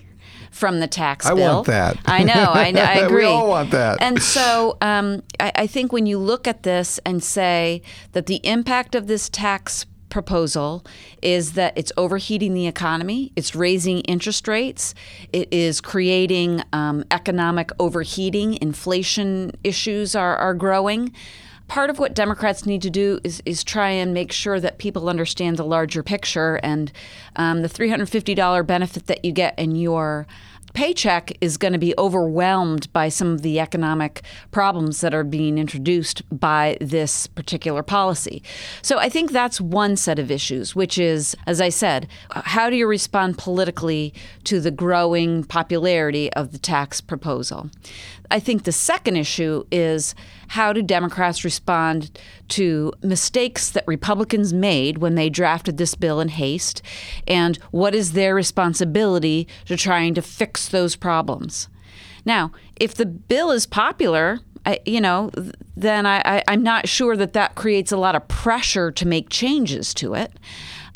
from 0.51 0.81
the 0.81 0.87
tax 0.87 1.27
I 1.27 1.35
bill. 1.35 1.51
I 1.51 1.55
want 1.55 1.67
that. 1.67 1.99
I 2.07 2.25
know. 2.25 2.33
I, 2.35 2.67
I 2.77 2.95
agree. 3.05 3.25
we 3.25 3.31
all 3.31 3.49
want 3.49 3.71
that. 3.71 3.99
And 4.01 4.23
so 4.23 4.77
um, 4.81 5.23
I, 5.39 5.53
I 5.55 5.67
think 5.67 5.93
when 5.93 6.07
you 6.07 6.19
look 6.19 6.49
at 6.49 6.63
this 6.63 6.99
and 7.05 7.23
say 7.23 7.83
that 8.13 8.27
the 8.27 8.41
impact 8.45 8.95
of 8.95 9.07
this 9.07 9.29
tax 9.29 9.85
proposal 10.09 10.85
is 11.23 11.53
that 11.53 11.73
it's 11.77 11.93
overheating 11.97 12.55
the 12.55 12.67
economy, 12.67 13.33
it's 13.37 13.55
raising 13.55 14.01
interest 14.01 14.49
rates, 14.49 14.95
it 15.33 15.49
is 15.53 15.81
creating 15.81 16.63
um, 16.73 17.05
economic 17.11 17.71
overheating, 17.79 18.59
inflation 18.61 19.53
issues 19.63 20.15
are, 20.15 20.37
are 20.37 20.55
growing 20.55 21.13
part 21.69 21.91
of 21.91 21.99
what 21.99 22.15
Democrats 22.15 22.67
need 22.67 22.83
to 22.83 22.91
do 22.91 23.21
is, 23.23 23.43
is 23.45 23.63
try 23.63 23.91
and 23.91 24.13
make 24.13 24.33
sure 24.33 24.59
that 24.59 24.79
people 24.79 25.09
understand 25.09 25.57
the 25.57 25.65
larger 25.65 26.03
picture. 26.03 26.57
And 26.63 26.91
um, 27.37 27.63
the 27.63 27.69
$350 27.69 28.67
benefit 28.67 29.07
that 29.07 29.25
you 29.25 29.33
get 29.33 29.57
in 29.59 29.77
your 29.77 30.27
paycheck 30.75 31.37
is 31.41 31.57
going 31.57 31.73
to 31.73 31.79
be 31.79 31.95
overwhelmed 31.99 32.93
by 32.93 33.09
some 33.09 33.33
of 33.33 33.43
the 33.43 33.61
economic 33.61 34.23
problems 34.51 35.01
that 35.01 35.15
are 35.15 35.25
being 35.25 35.59
introduced 35.59 36.23
by 36.31 36.77
this 36.81 37.27
particular 37.27 37.83
policy. 37.83 38.43
So 38.83 38.99
I 38.99 39.09
think 39.09 39.33
that's 39.33 39.61
one 39.61 39.97
set 39.97 40.19
of 40.19 40.31
issues, 40.31 40.77
which 40.77 40.99
is, 40.99 41.37
as 41.47 41.61
I 41.61 41.69
said, 41.69 42.09
how 42.31 42.71
do 42.71 42.77
you 42.77 42.87
respond 42.87 43.39
politically 43.39 44.15
to 44.45 44.61
the 44.61 44.71
growing 44.71 45.45
popularity 45.45 46.33
of 46.35 46.53
the 46.53 46.59
tax 46.59 47.01
proposal? 47.01 47.71
I 48.31 48.41
think 48.41 48.65
the 48.65 48.73
second 48.73 49.17
issue 49.17 49.65
is 49.71 50.15
how 50.49 50.73
do 50.73 50.83
Democrats 50.83 51.45
respond 51.45 52.19
to 52.49 52.93
mistakes 53.03 53.71
that 53.71 53.85
Republicans 53.87 54.53
made 54.53 54.99
when 54.99 55.15
they 55.15 55.31
drafted 55.31 55.77
this 55.77 55.95
bill 55.95 56.21
in 56.21 56.29
haste, 56.29 56.83
and 57.27 57.57
what 57.71 57.95
is 57.95 58.13
their 58.13 58.35
responsibility 58.35 59.47
to 59.67 59.77
trying 59.77 60.15
to 60.15 60.23
fix 60.23 60.69
those 60.69 60.97
problems? 60.97 61.69
Now, 62.25 62.53
if 62.77 62.95
the 62.95 63.07
bill 63.07 63.51
is 63.51 63.67
popular, 63.67 64.41
I, 64.67 64.81
you 64.85 65.01
know, 65.01 65.31
then 65.77 66.05
I, 66.05 66.43
I'm 66.49 66.63
not 66.63 66.89
sure 66.89 67.17
that 67.17 67.33
that 67.33 67.55
creates 67.55 67.93
a 67.93 67.97
lot 67.97 68.15
of 68.15 68.29
pressure 68.29 68.91
to 68.91 69.07
make 69.07 69.31
changes 69.31 69.95
to 69.95 70.15
it. 70.15 70.33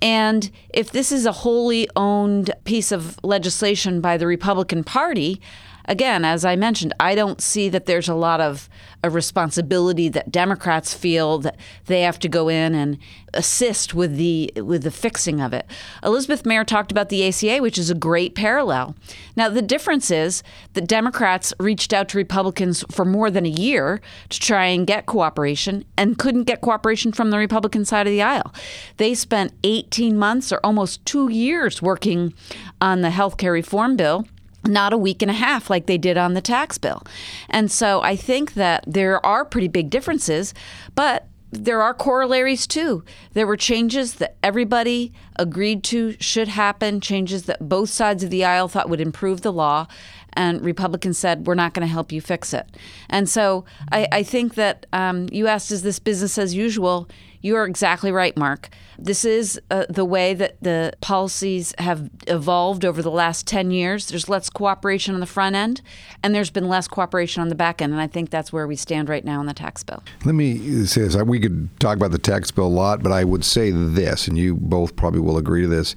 And 0.01 0.51
if 0.75 0.91
this 0.91 1.13
is 1.13 1.27
a 1.27 1.33
wholly 1.33 1.89
owned 1.95 2.53
piece 2.65 2.91
of 2.91 3.19
legislation 3.23 4.01
by 4.01 4.17
the 4.17 4.27
Republican 4.27 4.83
Party, 4.83 5.41
again, 5.87 6.25
as 6.25 6.45
I 6.45 6.57
mentioned, 6.57 6.95
I 7.01 7.15
don't 7.15 7.41
see 7.41 7.69
that 7.69 7.87
there's 7.87 8.09
a 8.09 8.15
lot 8.15 8.41
of 8.41 8.69
a 9.05 9.11
responsibility 9.11 10.09
that 10.09 10.31
Democrats 10.31 10.95
feel 10.95 11.39
that 11.39 11.57
they 11.87 12.03
have 12.03 12.19
to 12.21 12.29
go 12.29 12.49
in 12.49 12.75
and 12.75 12.99
assist 13.35 13.95
with 13.95 14.17
the 14.17 14.53
with 14.57 14.85
the 14.85 14.91
fixing 14.91 15.41
of 15.41 15.53
it. 15.53 15.67
Elizabeth 16.05 16.45
Maier 16.45 16.65
talked 16.65 16.93
about 16.93 17.09
the 17.09 17.27
ACA, 17.27 17.59
which 17.59 17.79
is 17.79 17.91
a 17.91 17.95
great 17.95 18.35
parallel. 18.35 18.95
Now, 19.35 19.49
the 19.49 19.63
difference 19.63 20.11
is 20.11 20.43
that 20.75 20.87
Democrats 20.87 21.53
reached 21.59 21.93
out 21.93 22.09
to 22.11 22.19
Republicans 22.19 22.85
for 22.91 23.05
more 23.05 23.31
than 23.31 23.47
a 23.47 23.49
year 23.49 24.01
to 24.29 24.39
try 24.39 24.67
and 24.67 24.87
get 24.87 25.07
cooperation 25.07 25.85
and 25.97 26.19
couldn't 26.19 26.45
get 26.45 26.61
cooperation 26.61 27.13
from 27.13 27.31
the 27.31 27.39
Republican 27.39 27.85
side 27.85 28.07
of 28.07 28.13
the 28.13 28.23
aisle. 28.23 28.53
They 28.99 29.15
spent 29.15 29.53
18 29.65 30.17
months 30.17 30.53
or 30.53 30.61
almost 30.63 31.05
2 31.07 31.29
years 31.29 31.83
working 31.83 32.35
on 32.81 33.01
the 33.01 33.11
health 33.11 33.37
care 33.37 33.53
reform 33.53 33.97
bill 33.97 34.27
not 34.67 34.93
a 34.93 34.99
week 34.99 35.23
and 35.23 35.31
a 35.31 35.35
half 35.35 35.69
like 35.69 35.87
they 35.87 35.99
did 35.99 36.17
on 36.17 36.35
the 36.35 36.41
tax 36.41 36.79
bill. 36.79 37.03
And 37.51 37.71
so 37.71 38.01
I 38.03 38.17
think 38.17 38.55
that 38.55 38.85
there 38.87 39.25
are 39.25 39.45
pretty 39.45 39.69
big 39.69 39.91
differences, 39.91 40.55
but 40.95 41.29
there 41.51 41.83
are 41.83 41.93
corollaries 41.93 42.67
too. 42.67 43.05
There 43.35 43.47
were 43.47 43.59
changes 43.59 44.15
that 44.15 44.37
everybody 44.43 45.13
agreed 45.37 45.85
to 45.85 46.17
should 46.19 46.49
happen, 46.49 47.01
changes 47.01 47.43
that 47.45 47.69
both 47.69 47.91
sides 47.91 48.25
of 48.25 48.31
the 48.31 48.45
aisle 48.45 48.69
thought 48.69 48.89
would 48.89 49.03
improve 49.03 49.43
the 49.43 49.53
law, 49.53 49.87
and 50.33 50.63
Republicans 50.63 51.19
said, 51.19 51.47
we're 51.47 51.55
not 51.55 51.75
going 51.75 51.87
to 51.87 51.93
help 51.93 52.11
you 52.11 52.23
fix 52.23 52.55
it. 52.55 52.75
And 53.11 53.29
so 53.29 53.67
I, 53.91 54.09
I 54.11 54.23
think 54.23 54.55
that 54.55 54.87
um, 54.95 55.29
you 55.31 55.47
asked, 55.47 55.71
is 55.71 55.83
this 55.83 55.99
business 55.99 56.39
as 56.39 56.55
usual? 56.55 57.07
You 57.43 57.57
are 57.57 57.67
exactly 57.67 58.13
right, 58.13 58.37
Mark. 58.37 58.69
This 58.97 59.25
is 59.25 59.61
uh, 59.69 59.87
the 59.91 60.05
way 60.05 60.33
that 60.33 60.63
the 60.63 60.93
policies 61.01 61.75
have 61.79 62.09
evolved 62.29 62.85
over 62.85 63.03
the 63.03 63.11
last 63.11 63.49
10 63.49 63.73
years. 63.73 64.07
There's 64.07 64.29
less 64.29 64.49
cooperation 64.49 65.13
on 65.15 65.19
the 65.19 65.27
front 65.27 65.57
end, 65.57 65.83
and 66.23 66.33
there's 66.33 66.51
been 66.51 66.69
less 66.69 66.87
cooperation 66.87 67.43
on 67.43 67.49
the 67.49 67.57
back 67.57 67.83
end. 67.83 67.93
And 67.93 68.01
I 68.01 68.07
think 68.07 68.31
that's 68.31 68.53
where 68.53 68.69
we 68.69 68.77
stand 68.77 69.09
right 69.09 69.25
now 69.25 69.41
in 69.41 69.47
the 69.47 69.55
tax 69.55 69.83
bill. 69.83 70.05
Let 70.25 70.37
me 70.37 70.87
say 70.87 71.03
this. 71.03 71.17
We 71.17 71.41
could 71.41 71.69
talk 71.81 71.97
about 71.97 72.13
the 72.13 72.19
tax 72.19 72.53
bill 72.53 72.67
a 72.67 72.69
lot, 72.69 73.03
but 73.03 73.11
I 73.11 73.25
would 73.25 73.45
say 73.45 73.73
this, 73.73 74.29
and 74.29 74.39
you 74.39 74.55
both 74.55 74.95
probably 74.95 75.21
will 75.21 75.37
agree 75.37 75.63
to 75.63 75.69
this. 75.69 75.97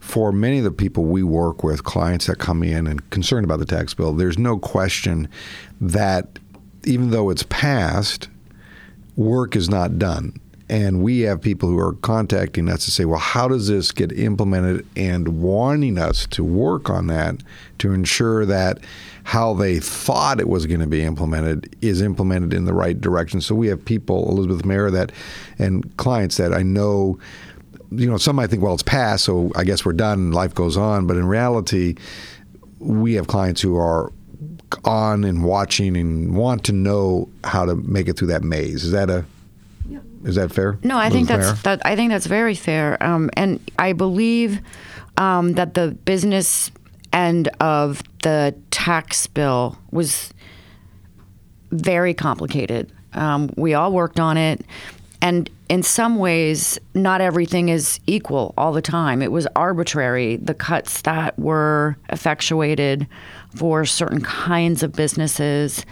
For 0.00 0.32
many 0.32 0.56
of 0.56 0.64
the 0.64 0.70
people 0.70 1.04
we 1.04 1.22
work 1.22 1.62
with, 1.62 1.84
clients 1.84 2.26
that 2.26 2.38
come 2.38 2.62
in 2.62 2.86
and 2.86 3.10
concerned 3.10 3.44
about 3.44 3.58
the 3.58 3.66
tax 3.66 3.92
bill, 3.92 4.14
there's 4.14 4.38
no 4.38 4.56
question 4.58 5.28
that 5.82 6.38
even 6.84 7.10
though 7.10 7.28
it's 7.28 7.42
passed, 7.42 8.30
work 9.16 9.54
is 9.54 9.68
not 9.68 9.98
done 9.98 10.40
and 10.68 11.02
we 11.02 11.20
have 11.20 11.40
people 11.40 11.68
who 11.68 11.78
are 11.78 11.94
contacting 11.94 12.68
us 12.68 12.84
to 12.84 12.90
say, 12.90 13.04
well, 13.04 13.18
how 13.18 13.48
does 13.48 13.68
this 13.68 13.90
get 13.90 14.12
implemented 14.12 14.86
and 14.96 15.40
wanting 15.42 15.98
us 15.98 16.26
to 16.28 16.44
work 16.44 16.90
on 16.90 17.06
that 17.06 17.42
to 17.78 17.92
ensure 17.92 18.44
that 18.44 18.78
how 19.24 19.52
they 19.52 19.78
thought 19.78 20.40
it 20.40 20.48
was 20.48 20.66
going 20.66 20.80
to 20.80 20.86
be 20.86 21.02
implemented 21.02 21.74
is 21.82 22.00
implemented 22.00 22.54
in 22.54 22.64
the 22.64 22.72
right 22.72 22.98
direction. 22.98 23.42
So 23.42 23.54
we 23.54 23.66
have 23.68 23.84
people, 23.84 24.26
Elizabeth 24.30 24.62
Maier, 24.64 24.90
that 24.92 25.12
and 25.58 25.94
clients 25.98 26.38
that 26.38 26.54
I 26.54 26.62
know. 26.62 27.18
You 27.90 28.10
know, 28.10 28.16
some 28.16 28.36
might 28.36 28.48
think, 28.48 28.62
well, 28.62 28.72
it's 28.72 28.82
passed, 28.82 29.24
so 29.24 29.50
I 29.54 29.64
guess 29.64 29.84
we're 29.84 29.92
done 29.92 30.32
life 30.32 30.54
goes 30.54 30.78
on. 30.78 31.06
But 31.06 31.18
in 31.18 31.26
reality, 31.26 31.96
we 32.78 33.14
have 33.14 33.26
clients 33.26 33.60
who 33.60 33.76
are 33.76 34.12
on 34.84 35.24
and 35.24 35.44
watching 35.44 35.96
and 35.96 36.34
want 36.34 36.64
to 36.64 36.72
know 36.72 37.28
how 37.44 37.64
to 37.64 37.74
make 37.76 38.08
it 38.08 38.18
through 38.18 38.28
that 38.28 38.42
maze. 38.42 38.84
Is 38.84 38.92
that 38.92 39.10
a 39.10 39.26
is 40.24 40.34
that 40.34 40.52
fair? 40.52 40.78
No, 40.82 40.98
I 40.98 41.10
think 41.10 41.28
that's 41.28 41.62
that. 41.62 41.84
I 41.84 41.96
think 41.96 42.10
that's 42.10 42.26
very 42.26 42.54
fair, 42.54 43.02
um, 43.02 43.30
and 43.34 43.60
I 43.78 43.92
believe 43.92 44.60
um, 45.16 45.52
that 45.54 45.74
the 45.74 45.96
business 46.04 46.70
end 47.12 47.48
of 47.60 48.02
the 48.22 48.54
tax 48.70 49.26
bill 49.26 49.78
was 49.90 50.32
very 51.70 52.14
complicated. 52.14 52.92
Um, 53.14 53.50
we 53.56 53.74
all 53.74 53.92
worked 53.92 54.20
on 54.20 54.36
it, 54.36 54.64
and 55.22 55.48
in 55.68 55.82
some 55.82 56.16
ways, 56.16 56.78
not 56.94 57.20
everything 57.20 57.68
is 57.68 58.00
equal 58.06 58.54
all 58.56 58.72
the 58.72 58.82
time. 58.82 59.20
It 59.20 59.30
was 59.30 59.46
arbitrary. 59.54 60.36
The 60.36 60.54
cuts 60.54 61.02
that 61.02 61.38
were 61.38 61.96
effectuated 62.08 63.06
for 63.54 63.84
certain 63.84 64.22
kinds 64.22 64.82
of 64.82 64.92
businesses 64.92 65.84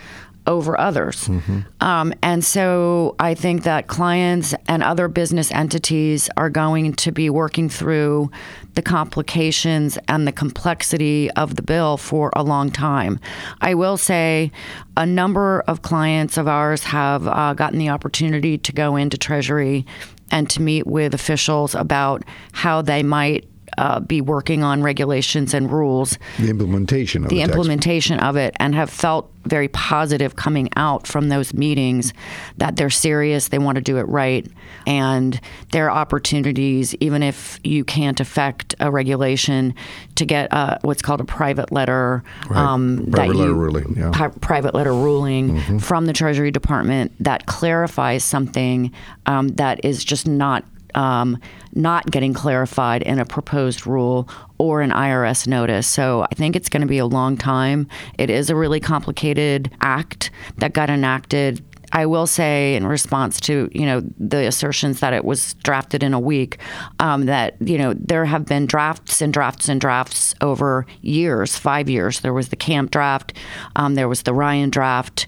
over 0.47 0.79
others. 0.79 1.29
Mm-hmm. 1.29 1.61
Um, 1.81 2.13
and 2.23 2.45
so 2.45 3.15
I 3.19 3.35
think 3.35 3.65
that 3.65 3.87
clients 3.89 4.55
and 4.69 4.83
other 4.83 5.09
business 5.09 5.51
entities 5.53 6.31
are 6.37 6.51
going 6.51 6.95
to 6.95 7.13
be 7.13 7.31
working 7.31 7.69
through 7.69 8.31
the 8.75 8.83
complications 8.83 9.99
and 10.09 10.27
the 10.27 10.33
complexity 10.33 11.31
of 11.33 11.57
the 11.57 11.63
bill 11.63 11.97
for 11.97 12.31
a 12.37 12.43
long 12.43 12.71
time. 12.71 13.19
I 13.61 13.75
will 13.75 13.97
say 13.97 14.53
a 14.97 15.07
number 15.07 15.63
of 15.67 15.83
clients 15.83 16.37
of 16.37 16.47
ours 16.47 16.85
have 16.85 17.27
uh, 17.27 17.55
gotten 17.55 17.79
the 17.79 17.89
opportunity 17.89 18.59
to 18.59 18.73
go 18.73 18.97
into 18.97 19.17
Treasury 19.17 19.87
and 20.31 20.51
to 20.51 20.61
meet 20.61 20.87
with 20.87 21.15
officials 21.15 21.75
about 21.75 22.23
how 22.53 22.83
they 22.83 23.03
might 23.03 23.49
uh, 23.79 24.01
be 24.01 24.21
working 24.21 24.63
on 24.63 24.83
regulations 24.83 25.55
and 25.55 25.71
rules. 25.71 26.19
The 26.39 26.51
implementation 26.51 27.25
of 27.25 27.31
the, 27.31 27.37
the 27.37 27.43
implementation 27.43 28.21
of 28.21 28.37
it, 28.37 28.55
and 28.59 28.75
have 28.75 28.91
felt 28.91 29.31
very 29.45 29.69
positive 29.69 30.37
coming 30.37 30.69
out 30.77 31.07
from 31.07 31.29
those 31.29 31.55
meetings 31.55 32.13
that 32.57 32.77
they're 32.77 32.91
serious, 32.91 33.49
they 33.49 33.59
want 33.59 33.77
to 33.77 33.81
do 33.81 33.97
it 33.97 34.09
right, 34.09 34.47
and 34.87 35.41
there 35.73 35.89
are 35.89 35.97
opportunities, 35.97 36.95
even 36.97 37.23
if 37.23 37.61
you 37.63 37.85
can't 37.85 38.21
affect 38.21 38.75
a 38.81 38.91
regulation, 38.91 39.75
to 40.17 40.25
get 40.25 40.53
uh, 40.53 40.79
what's 40.83 41.03
called 41.03 41.21
a 41.21 41.25
private 41.25 41.71
letter. 41.71 42.25
Right. 42.49 42.59
Um, 42.59 43.09
private 43.13 43.37
letter 43.37 43.51
you, 43.51 43.55
ruling. 43.55 43.97
Yeah. 43.97 44.11
Pri- 44.13 44.29
private 44.41 44.75
letter 44.75 44.93
ruling 44.93 45.57
mm-hmm. 45.57 45.79
from 45.79 46.07
the 46.07 46.13
Treasury 46.13 46.51
Department 46.51 47.13
that 47.21 47.47
clarifies 47.47 48.25
something 48.25 48.93
um, 49.27 49.49
that 49.49 49.85
is 49.85 50.05
just 50.05 50.27
not 50.27 50.65
um, 50.97 51.39
not 51.75 52.11
getting 52.11 52.35
clarified 52.35 53.03
in 53.03 53.19
a 53.19 53.25
proposed 53.25 53.87
rule 53.87 54.29
or 54.59 54.81
an 54.81 54.91
IRS 54.91 55.47
notice. 55.47 55.87
So 55.87 56.23
I 56.23 56.35
think 56.35 56.57
it's 56.57 56.69
going 56.69 56.81
to 56.81 56.87
be 56.87 56.99
a 56.99 57.07
long 57.07 57.37
time. 57.37 57.87
It 58.19 58.31
is 58.31 58.51
a 58.51 58.57
really 58.57 58.81
complicated 58.81 59.71
act 59.81 60.31
that 60.57 60.73
got 60.73 60.91
enacted 60.91 61.63
I 61.93 62.07
will 62.07 62.27
say, 62.27 62.75
in 62.75 62.87
response 62.87 63.41
to 63.43 63.71
you 63.73 63.87
know 63.87 64.03
the 64.19 64.47
assertions 64.47 65.01
that 65.01 65.13
it 65.13 65.25
was 65.25 65.55
drafted 65.63 66.03
in 66.03 66.15
a 66.15 66.21
week, 66.21 66.59
um, 66.99 67.27
that 67.27 67.57
you 67.61 67.79
know 67.79 67.95
there 67.95 68.25
have 68.25 68.45
been 68.45 68.67
drafts 68.67 69.23
and 69.23 69.33
drafts 69.33 69.69
and 69.69 69.81
drafts 69.81 70.35
over 70.41 70.87
years, 71.03 71.57
five 71.57 71.89
years. 71.89 72.21
There 72.21 72.35
was 72.35 72.49
the 72.49 72.57
Camp 72.57 72.91
draft, 72.91 73.33
um, 73.77 73.95
there 73.95 74.09
was 74.09 74.23
the 74.23 74.35
Ryan 74.35 74.71
draft 74.71 75.27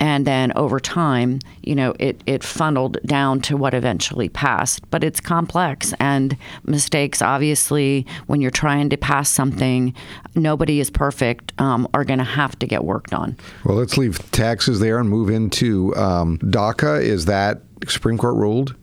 and 0.00 0.26
then 0.26 0.50
over 0.56 0.80
time, 0.80 1.40
you 1.62 1.74
know, 1.74 1.94
it, 1.98 2.22
it 2.24 2.42
funneled 2.42 2.96
down 3.04 3.42
to 3.42 3.56
what 3.56 3.74
eventually 3.74 4.30
passed. 4.30 4.90
But 4.90 5.04
it's 5.04 5.20
complex 5.20 5.92
and 6.00 6.36
mistakes, 6.64 7.20
obviously, 7.20 8.06
when 8.26 8.40
you're 8.40 8.50
trying 8.50 8.88
to 8.88 8.96
pass 8.96 9.28
something, 9.28 9.94
nobody 10.34 10.80
is 10.80 10.88
perfect, 10.88 11.52
um, 11.60 11.86
are 11.92 12.04
going 12.04 12.18
to 12.18 12.24
have 12.24 12.58
to 12.60 12.66
get 12.66 12.82
worked 12.84 13.12
on. 13.12 13.36
Well, 13.64 13.76
let's 13.76 13.98
leave 13.98 14.18
taxes 14.32 14.80
there 14.80 14.98
and 14.98 15.08
move 15.08 15.28
into 15.28 15.94
um, 15.96 16.38
DACA. 16.38 17.02
Is 17.02 17.26
that 17.26 17.60
Supreme 17.86 18.16
Court 18.16 18.36
ruled? 18.36 18.74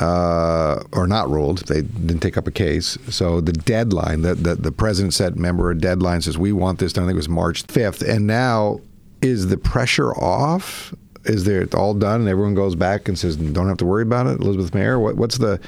Uh, 0.00 0.82
or 0.92 1.06
not 1.06 1.28
ruled. 1.28 1.58
They 1.66 1.82
didn't 1.82 2.20
take 2.20 2.38
up 2.38 2.46
a 2.46 2.50
case. 2.50 2.96
So 3.10 3.42
the 3.42 3.52
deadline, 3.52 4.22
the, 4.22 4.34
the, 4.34 4.54
the 4.54 4.72
president 4.72 5.12
set 5.12 5.36
member 5.36 5.70
a 5.70 5.76
deadline 5.76 6.22
says 6.22 6.38
we 6.38 6.50
want 6.50 6.78
this 6.78 6.94
done. 6.94 7.04
I 7.04 7.08
think 7.08 7.16
it 7.16 7.18
was 7.18 7.28
March 7.28 7.66
5th, 7.66 8.00
and 8.08 8.26
now 8.26 8.80
is 9.22 9.48
the 9.48 9.56
pressure 9.56 10.12
off? 10.14 10.94
Is 11.24 11.44
there 11.44 11.66
all 11.72 11.94
done 11.94 12.20
and 12.20 12.28
everyone 12.28 12.54
goes 12.54 12.74
back 12.74 13.08
and 13.08 13.16
says 13.18 13.36
don't 13.36 13.68
have 13.68 13.78
to 13.78 13.86
worry 13.86 14.02
about 14.02 14.26
it? 14.26 14.40
Elizabeth 14.40 14.72
Maier, 14.72 15.00
what, 15.00 15.16
what's 15.16 15.38
the 15.38 15.60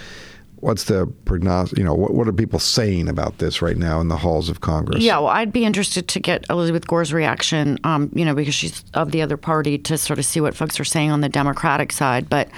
what's 0.64 0.84
the 0.84 1.06
prognosis? 1.26 1.76
You 1.76 1.84
know, 1.84 1.92
what, 1.92 2.14
what 2.14 2.26
are 2.26 2.32
people 2.32 2.58
saying 2.58 3.06
about 3.06 3.36
this 3.36 3.60
right 3.60 3.76
now 3.76 4.00
in 4.00 4.08
the 4.08 4.16
halls 4.16 4.48
of 4.48 4.62
Congress? 4.62 5.02
Yeah, 5.02 5.18
well, 5.18 5.28
I'd 5.28 5.52
be 5.52 5.66
interested 5.66 6.08
to 6.08 6.20
get 6.20 6.46
Elizabeth 6.48 6.86
Gore's 6.86 7.12
reaction. 7.12 7.78
Um, 7.84 8.10
you 8.14 8.24
know, 8.24 8.34
because 8.34 8.54
she's 8.54 8.82
of 8.94 9.12
the 9.12 9.20
other 9.20 9.36
party 9.36 9.76
to 9.76 9.98
sort 9.98 10.18
of 10.18 10.24
see 10.24 10.40
what 10.40 10.56
folks 10.56 10.80
are 10.80 10.84
saying 10.84 11.10
on 11.10 11.20
the 11.20 11.28
Democratic 11.28 11.92
side. 11.92 12.30
But 12.30 12.48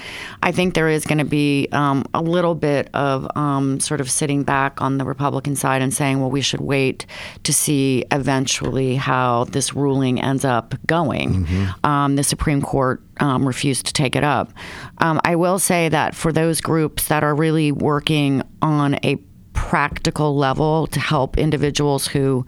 I 0.41 0.53
think 0.53 0.73
there 0.73 0.87
is 0.87 1.05
going 1.05 1.17
to 1.17 1.25
be 1.25 1.67
um, 1.73 2.05
a 2.13 2.21
little 2.21 2.55
bit 2.55 2.89
of 2.93 3.27
um, 3.35 3.81
sort 3.81 3.99
of 3.99 4.09
sitting 4.09 4.43
back 4.43 4.81
on 4.81 4.99
the 4.99 5.05
Republican 5.05 5.57
side 5.57 5.81
and 5.81 5.93
saying, 5.93 6.21
well, 6.21 6.31
we 6.31 6.41
should 6.41 6.61
wait 6.61 7.05
to 7.43 7.51
see 7.51 8.05
eventually 8.11 8.95
how 8.95 9.43
this 9.45 9.73
ruling 9.73 10.21
ends 10.21 10.45
up 10.45 10.75
going. 10.87 11.45
Mm-hmm. 11.45 11.85
Um, 11.85 12.15
the 12.15 12.23
Supreme 12.23 12.61
Court 12.61 13.01
um, 13.19 13.47
refused 13.47 13.85
to 13.87 13.93
take 13.93 14.15
it 14.15 14.23
up. 14.23 14.51
Um, 14.99 15.19
I 15.23 15.35
will 15.35 15.59
say 15.59 15.89
that 15.89 16.15
for 16.15 16.31
those 16.31 16.61
groups 16.61 17.07
that 17.07 17.23
are 17.23 17.35
really 17.35 17.71
working 17.71 18.43
on 18.61 18.95
a 19.03 19.17
practical 19.53 20.35
level 20.35 20.87
to 20.87 20.99
help 20.99 21.37
individuals 21.37 22.07
who 22.07 22.45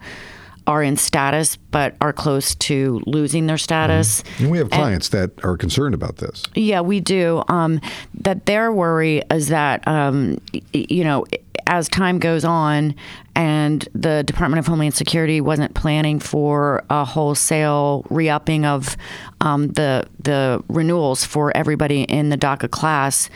are 0.70 0.82
in 0.84 0.96
status 0.96 1.56
but 1.56 1.96
are 2.00 2.12
close 2.12 2.54
to 2.54 3.02
losing 3.06 3.46
their 3.46 3.58
status. 3.58 4.22
Mm-hmm. 4.22 4.42
And 4.42 4.52
we 4.52 4.58
have 4.58 4.70
clients 4.70 5.12
and, 5.12 5.22
that 5.22 5.44
are 5.44 5.56
concerned 5.56 5.94
about 5.94 6.16
this. 6.18 6.44
Yeah, 6.54 6.80
we 6.80 7.00
do. 7.00 7.42
Um, 7.48 7.80
that 8.14 8.46
their 8.46 8.72
worry 8.72 9.22
is 9.30 9.48
that, 9.48 9.86
um, 9.88 10.38
you 10.72 11.04
know, 11.04 11.26
as 11.66 11.88
time 11.88 12.18
goes 12.18 12.44
on 12.44 12.94
and 13.34 13.88
the 13.94 14.22
Department 14.24 14.58
of 14.58 14.66
Homeland 14.66 14.94
Security 14.94 15.40
wasn't 15.40 15.74
planning 15.74 16.18
for 16.18 16.84
a 16.90 17.04
wholesale 17.04 18.04
re-upping 18.10 18.64
of 18.64 18.96
um, 19.40 19.68
the 19.68 20.06
the 20.18 20.62
renewals 20.68 21.24
for 21.24 21.56
everybody 21.56 22.02
in 22.02 22.28
the 22.28 22.36
DACA 22.36 22.70
class, 22.70 23.30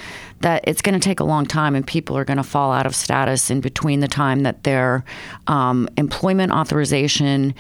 that 0.45 0.63
it's 0.67 0.83
going 0.83 0.93
to 0.93 1.01
take 1.01 1.21
a 1.21 1.25
long 1.25 1.47
time 1.47 1.75
and 1.75 1.87
people 1.87 2.19
are 2.19 2.25
going 2.25 2.37
to 2.37 2.43
fall 2.43 2.71
out 2.71 2.85
of 2.85 2.95
status 2.95 3.51
in 3.51 3.63
between 3.63 4.01
the 4.01 4.09
time 4.09 4.43
that 4.43 4.63
their 4.63 5.03
um, 5.47 5.89
employment 5.97 6.53
authorization 6.53 7.55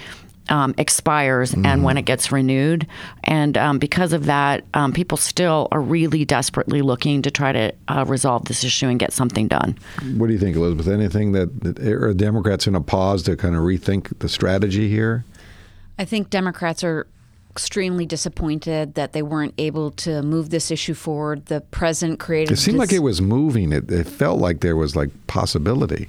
um, 0.51 0.75
expires 0.77 1.53
mm-hmm. 1.53 1.65
and 1.65 1.83
when 1.83 1.97
it 1.97 2.03
gets 2.03 2.31
renewed. 2.31 2.87
And 3.25 3.57
um, 3.57 3.79
because 3.79 4.13
of 4.13 4.27
that, 4.27 4.65
um, 4.75 4.93
people 4.93 5.17
still 5.17 5.67
are 5.73 5.81
really 5.81 6.27
desperately 6.27 6.83
looking 6.83 7.23
to 7.23 7.31
try 7.31 7.53
to 7.53 7.73
uh, 7.89 8.05
resolve 8.07 8.45
this 8.45 8.63
issue 8.63 8.89
and 8.89 9.01
get 9.01 9.15
something 9.15 9.49
done. 9.49 9.79
What 10.19 10.27
do 10.27 10.35
you 10.35 10.39
think, 10.39 10.55
Elizabeth? 10.55 10.87
Anything 10.87 11.33
that, 11.33 11.63
that 11.63 11.79
are 11.79 12.13
Democrats 12.13 12.67
going 12.67 12.75
to 12.75 12.83
pause 12.83 13.23
to 13.23 13.35
kind 13.35 13.55
of 13.55 13.63
rethink 13.63 14.19
the 14.19 14.29
strategy 14.29 14.91
here? 14.91 15.25
I 15.99 16.05
think 16.05 16.29
Democrats 16.29 16.85
are 16.85 17.07
extremely 17.55 18.05
disappointed 18.05 18.95
that 18.95 19.13
they 19.13 19.23
weren't 19.23 19.55
able 19.59 19.93
to 19.93 20.23
move 20.23 20.51
this 20.51 20.73
issue 20.73 20.93
forward. 20.93 21.47
The 21.47 21.61
president 21.61 22.19
created. 22.19 22.55
It 22.55 22.57
seemed 22.57 22.81
this, 22.81 22.91
like 22.91 22.93
it 22.93 22.99
was 22.99 23.23
moving. 23.23 23.73
It, 23.73 23.89
it 23.93 24.09
felt 24.09 24.41
like 24.41 24.59
there 24.59 24.75
was 24.77 24.97
like 24.97 25.11
possibility. 25.29 26.09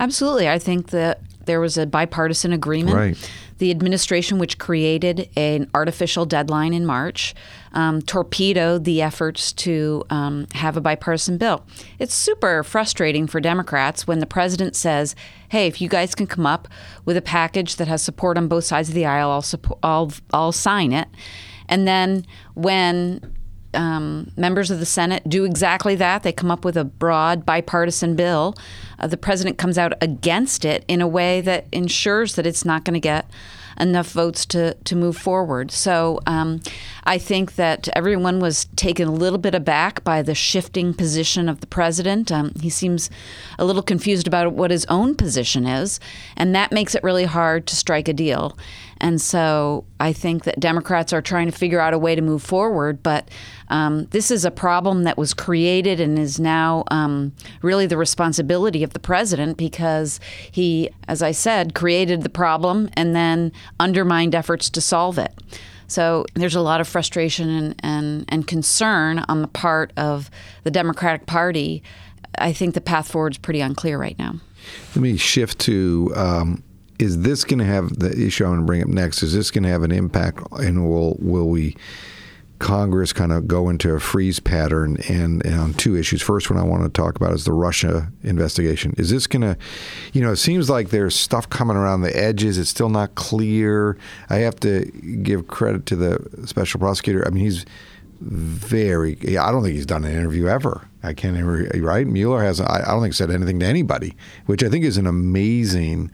Absolutely, 0.00 0.48
I 0.48 0.58
think 0.58 0.88
that 0.88 1.20
there 1.44 1.60
was 1.60 1.76
a 1.76 1.84
bipartisan 1.84 2.54
agreement. 2.54 2.96
Right. 2.96 3.30
The 3.62 3.70
administration, 3.70 4.40
which 4.40 4.58
created 4.58 5.30
an 5.36 5.70
artificial 5.72 6.26
deadline 6.26 6.74
in 6.74 6.84
March, 6.84 7.32
um, 7.72 8.02
torpedoed 8.02 8.82
the 8.82 9.00
efforts 9.00 9.52
to 9.52 10.02
um, 10.10 10.48
have 10.52 10.76
a 10.76 10.80
bipartisan 10.80 11.38
bill. 11.38 11.64
It's 12.00 12.12
super 12.12 12.64
frustrating 12.64 13.28
for 13.28 13.38
Democrats 13.38 14.04
when 14.04 14.18
the 14.18 14.26
president 14.26 14.74
says, 14.74 15.14
"Hey, 15.48 15.68
if 15.68 15.80
you 15.80 15.88
guys 15.88 16.16
can 16.16 16.26
come 16.26 16.44
up 16.44 16.66
with 17.04 17.16
a 17.16 17.22
package 17.22 17.76
that 17.76 17.86
has 17.86 18.02
support 18.02 18.36
on 18.36 18.48
both 18.48 18.64
sides 18.64 18.88
of 18.88 18.96
the 18.96 19.06
aisle, 19.06 19.30
I'll 19.30 19.42
support, 19.42 19.78
I'll, 19.84 20.12
I'll 20.32 20.50
sign 20.50 20.90
it." 20.92 21.06
And 21.68 21.86
then 21.86 22.26
when 22.54 23.32
um, 23.74 24.30
members 24.36 24.70
of 24.70 24.78
the 24.78 24.86
Senate 24.86 25.28
do 25.28 25.44
exactly 25.44 25.94
that. 25.96 26.22
They 26.22 26.32
come 26.32 26.50
up 26.50 26.64
with 26.64 26.76
a 26.76 26.84
broad 26.84 27.46
bipartisan 27.46 28.16
bill. 28.16 28.54
Uh, 28.98 29.06
the 29.06 29.16
president 29.16 29.58
comes 29.58 29.78
out 29.78 29.92
against 30.00 30.64
it 30.64 30.84
in 30.88 31.00
a 31.00 31.08
way 31.08 31.40
that 31.40 31.66
ensures 31.72 32.34
that 32.36 32.46
it's 32.46 32.64
not 32.64 32.84
going 32.84 32.94
to 32.94 33.00
get 33.00 33.26
enough 33.78 34.10
votes 34.10 34.46
to, 34.46 34.74
to 34.84 34.96
move 34.96 35.16
forward. 35.16 35.70
So 35.70 36.20
um, 36.26 36.60
I 37.04 37.18
think 37.18 37.56
that 37.56 37.88
everyone 37.94 38.40
was 38.40 38.66
taken 38.76 39.08
a 39.08 39.12
little 39.12 39.38
bit 39.38 39.54
aback 39.54 40.04
by 40.04 40.22
the 40.22 40.34
shifting 40.34 40.94
position 40.94 41.48
of 41.48 41.60
the 41.60 41.66
president. 41.66 42.30
Um, 42.30 42.52
he 42.60 42.70
seems 42.70 43.10
a 43.58 43.64
little 43.64 43.82
confused 43.82 44.26
about 44.26 44.52
what 44.52 44.70
his 44.70 44.84
own 44.86 45.14
position 45.14 45.66
is, 45.66 46.00
and 46.36 46.54
that 46.54 46.72
makes 46.72 46.94
it 46.94 47.02
really 47.02 47.24
hard 47.24 47.66
to 47.68 47.76
strike 47.76 48.08
a 48.08 48.12
deal. 48.12 48.56
And 49.02 49.20
so 49.20 49.84
I 49.98 50.12
think 50.12 50.44
that 50.44 50.60
Democrats 50.60 51.12
are 51.12 51.20
trying 51.20 51.50
to 51.50 51.52
figure 51.52 51.80
out 51.80 51.92
a 51.92 51.98
way 51.98 52.14
to 52.14 52.22
move 52.22 52.40
forward. 52.40 53.02
But 53.02 53.28
um, 53.68 54.06
this 54.06 54.30
is 54.30 54.44
a 54.44 54.50
problem 54.50 55.02
that 55.02 55.18
was 55.18 55.34
created 55.34 55.98
and 55.98 56.16
is 56.18 56.38
now 56.38 56.84
um, 56.92 57.32
really 57.62 57.86
the 57.86 57.96
responsibility 57.96 58.84
of 58.84 58.92
the 58.92 59.00
president 59.00 59.58
because 59.58 60.20
he, 60.52 60.88
as 61.08 61.20
I 61.20 61.32
said, 61.32 61.74
created 61.74 62.22
the 62.22 62.28
problem 62.28 62.88
and 62.94 63.14
then 63.14 63.52
undermined 63.80 64.36
efforts 64.36 64.70
to 64.70 64.80
solve 64.80 65.18
it. 65.18 65.34
So 65.88 66.24
there's 66.34 66.54
a 66.54 66.60
lot 66.62 66.80
of 66.80 66.86
frustration 66.86 67.50
and, 67.50 67.74
and, 67.80 68.24
and 68.28 68.46
concern 68.46 69.24
on 69.28 69.42
the 69.42 69.48
part 69.48 69.92
of 69.96 70.30
the 70.62 70.70
Democratic 70.70 71.26
Party. 71.26 71.82
I 72.38 72.52
think 72.52 72.74
the 72.74 72.80
path 72.80 73.10
forward 73.10 73.34
is 73.34 73.38
pretty 73.38 73.60
unclear 73.60 73.98
right 73.98 74.18
now. 74.18 74.36
Let 74.94 75.02
me 75.02 75.16
shift 75.16 75.58
to 75.60 76.12
um, 76.14 76.62
is 77.02 77.22
this 77.22 77.44
going 77.44 77.58
to 77.58 77.64
have 77.64 77.98
the 77.98 78.12
issue 78.12 78.44
I'm 78.44 78.50
going 78.50 78.60
to 78.60 78.66
bring 78.66 78.82
up 78.82 78.88
next? 78.88 79.24
Is 79.24 79.34
this 79.34 79.50
going 79.50 79.64
to 79.64 79.70
have 79.70 79.82
an 79.82 79.90
impact, 79.90 80.40
and 80.52 80.88
will 80.88 81.16
will 81.18 81.48
we? 81.48 81.76
Congress 82.60 83.12
kind 83.12 83.32
of 83.32 83.48
go 83.48 83.68
into 83.68 83.92
a 83.92 83.98
freeze 83.98 84.38
pattern 84.38 84.96
and, 85.08 85.44
and, 85.44 85.58
on 85.58 85.74
two 85.74 85.96
issues. 85.96 86.22
First 86.22 86.48
one 86.48 86.60
I 86.60 86.62
want 86.62 86.84
to 86.84 86.88
talk 86.88 87.16
about 87.16 87.32
is 87.32 87.44
the 87.44 87.52
Russia 87.52 88.12
investigation. 88.22 88.94
Is 88.98 89.10
this 89.10 89.26
going 89.26 89.42
to, 89.42 89.58
you 90.12 90.20
know, 90.20 90.30
it 90.30 90.36
seems 90.36 90.70
like 90.70 90.90
there's 90.90 91.16
stuff 91.16 91.50
coming 91.50 91.76
around 91.76 92.02
the 92.02 92.16
edges. 92.16 92.58
It's 92.58 92.70
still 92.70 92.88
not 92.88 93.16
clear. 93.16 93.98
I 94.30 94.36
have 94.36 94.60
to 94.60 94.84
give 95.24 95.48
credit 95.48 95.86
to 95.86 95.96
the 95.96 96.46
special 96.46 96.78
prosecutor. 96.78 97.26
I 97.26 97.30
mean, 97.30 97.42
he's 97.42 97.66
very. 98.22 99.16
I 99.36 99.50
don't 99.50 99.62
think 99.62 99.74
he's 99.74 99.86
done 99.86 100.04
an 100.04 100.12
interview 100.12 100.46
ever. 100.46 100.88
I 101.02 101.12
can't 101.12 101.36
ever. 101.36 101.68
Right? 101.74 102.06
Mueller 102.06 102.42
hasn't. 102.42 102.70
I 102.70 102.82
don't 102.84 103.02
think 103.02 103.14
said 103.14 103.30
anything 103.30 103.58
to 103.60 103.66
anybody, 103.66 104.16
which 104.46 104.62
I 104.62 104.68
think 104.68 104.84
is 104.84 104.96
an 104.96 105.06
amazing 105.06 106.10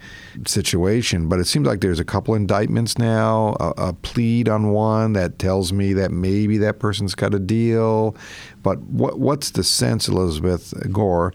situation. 0.47 1.29
But 1.29 1.41
it 1.41 1.47
seems 1.47 1.67
like 1.67 1.81
there's 1.81 2.01
a 2.01 2.05
couple 2.05 2.35
indictments 2.35 2.99
now. 2.99 3.57
A, 3.61 3.89
a 3.89 3.93
plead 3.93 4.49
on 4.49 4.73
one 4.73 5.13
that 5.13 5.39
tells 5.39 5.73
me 5.73 5.93
that 5.95 6.11
maybe 6.11 6.57
that 6.59 6.79
person's 6.79 7.15
got 7.15 7.35
a 7.35 7.39
deal. 7.39 8.17
But 8.63 8.81
what 8.81 9.19
what's 9.19 9.51
the 9.51 9.65
sense, 9.65 10.09
Elizabeth 10.09 10.73
Gore? 10.91 11.33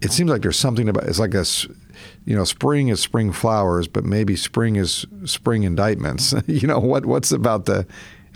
It 0.00 0.12
seems 0.12 0.30
like 0.30 0.42
there's 0.42 0.58
something 0.58 0.88
about. 0.88 1.04
It's 1.04 1.18
like 1.18 1.34
a 1.34 1.44
you 2.24 2.36
know, 2.36 2.44
spring 2.44 2.88
is 2.88 3.00
spring 3.00 3.32
flowers, 3.32 3.88
but 3.88 4.04
maybe 4.04 4.36
spring 4.36 4.76
is 4.76 5.06
spring 5.24 5.62
indictments. 5.62 6.34
you 6.46 6.66
know, 6.66 6.78
what 6.78 7.06
what's 7.06 7.32
about 7.32 7.66
the 7.66 7.86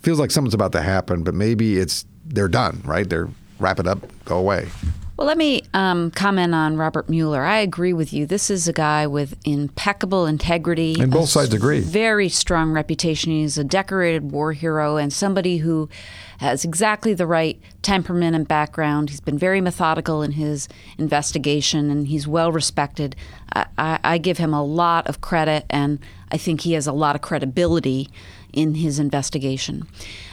feels 0.03 0.19
like 0.19 0.31
something's 0.31 0.55
about 0.55 0.73
to 0.73 0.83
happen, 0.83 1.23
but 1.23 1.35
maybe 1.35 1.79
it's 1.79 2.05
they're 2.25 2.49
done, 2.49 2.83
right? 2.85 3.09
They're 3.09 3.29
wrap 3.59 3.79
it 3.79 3.87
up, 3.87 3.99
go 4.25 4.39
away. 4.39 4.69
Well, 5.21 5.27
let 5.27 5.37
me 5.37 5.61
um, 5.75 6.13
comment 6.13 6.55
on 6.55 6.79
Robert 6.79 7.11
Mueller. 7.11 7.43
I 7.43 7.59
agree 7.59 7.93
with 7.93 8.11
you. 8.11 8.25
This 8.25 8.49
is 8.49 8.67
a 8.67 8.73
guy 8.73 9.07
with 9.07 9.37
impeccable 9.45 10.25
integrity. 10.25 10.97
And 10.99 11.13
both 11.13 11.29
sides 11.29 11.53
agree. 11.53 11.81
Very 11.81 12.31
strong 12.31 12.73
reputation. 12.73 13.31
He's 13.31 13.59
a 13.59 13.65
decorated 13.65 14.33
war 14.33 14.55
hero 14.55 14.97
and 14.97 15.13
somebody 15.13 15.59
who 15.59 15.91
has 16.39 16.65
exactly 16.65 17.13
the 17.13 17.27
right 17.27 17.61
temperament 17.83 18.35
and 18.35 18.49
background. 18.49 19.11
He's 19.11 19.21
been 19.21 19.37
very 19.37 19.61
methodical 19.61 20.23
in 20.23 20.33
his 20.33 20.69
investigation 20.97 21.91
and 21.91 22.09
he's 22.09 22.27
well 22.27 22.51
respected. 22.51 23.15
I, 23.53 23.67
I, 23.77 24.01
I 24.03 24.19
give 24.19 24.39
him 24.39 24.55
a 24.55 24.65
lot 24.65 25.07
of 25.07 25.21
credit 25.21 25.67
and 25.69 25.99
I 26.33 26.39
think 26.39 26.63
he 26.63 26.73
has 26.73 26.87
a 26.87 26.93
lot 26.93 27.15
of 27.15 27.21
credibility 27.21 28.09
in 28.53 28.77
his 28.77 28.99
investigation. 28.99 29.87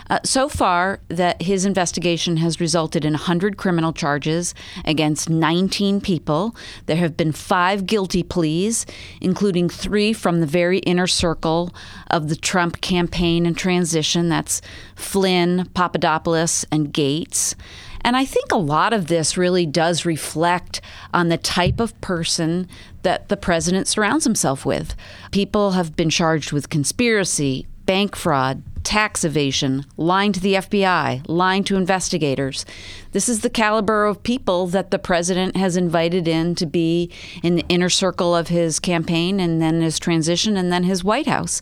Uh, 0.09 0.19
so 0.23 0.47
far, 0.47 0.99
that 1.09 1.41
his 1.41 1.65
investigation 1.65 2.37
has 2.37 2.61
resulted 2.61 3.03
in 3.03 3.13
100 3.13 3.57
criminal 3.57 3.91
charges 3.91 4.53
against 4.85 5.29
19 5.29 5.99
people. 5.99 6.55
There 6.85 6.95
have 6.95 7.17
been 7.17 7.33
five 7.33 7.85
guilty 7.85 8.23
pleas, 8.23 8.85
including 9.19 9.69
three 9.69 10.13
from 10.13 10.39
the 10.39 10.45
very 10.45 10.79
inner 10.79 11.07
circle 11.07 11.73
of 12.09 12.29
the 12.29 12.35
Trump 12.35 12.79
campaign 12.81 13.45
and 13.45 13.57
transition. 13.57 14.29
That's 14.29 14.61
Flynn, 14.95 15.69
Papadopoulos, 15.73 16.65
and 16.71 16.93
Gates. 16.93 17.55
And 18.01 18.15
I 18.15 18.23
think 18.23 18.53
a 18.53 18.57
lot 18.57 18.93
of 18.93 19.07
this 19.07 19.35
really 19.35 19.65
does 19.65 20.05
reflect 20.05 20.79
on 21.13 21.27
the 21.27 21.37
type 21.37 21.81
of 21.81 21.99
person 21.99 22.69
that 23.01 23.27
the 23.27 23.35
president 23.35 23.87
surrounds 23.87 24.23
himself 24.23 24.65
with. 24.65 24.95
People 25.31 25.71
have 25.71 25.95
been 25.97 26.09
charged 26.09 26.53
with 26.53 26.69
conspiracy, 26.69 27.67
bank 27.87 28.15
fraud, 28.15 28.61
tax 28.83 29.23
evasion, 29.23 29.85
lying 29.97 30.31
to 30.31 30.39
the 30.39 30.53
FBI, 30.53 31.23
lying 31.27 31.63
to 31.63 31.75
investigators. 31.75 32.65
This 33.11 33.27
is 33.27 33.41
the 33.41 33.49
caliber 33.49 34.05
of 34.05 34.21
people 34.21 34.67
that 34.67 34.91
the 34.91 34.99
president 34.99 35.57
has 35.57 35.75
invited 35.75 36.27
in 36.27 36.53
to 36.55 36.65
be 36.65 37.11
in 37.41 37.55
the 37.55 37.65
inner 37.67 37.89
circle 37.89 38.35
of 38.35 38.49
his 38.49 38.79
campaign 38.79 39.39
and 39.39 39.61
then 39.61 39.81
his 39.81 39.97
transition 39.97 40.55
and 40.55 40.71
then 40.71 40.83
his 40.83 41.03
White 41.03 41.27
House. 41.27 41.59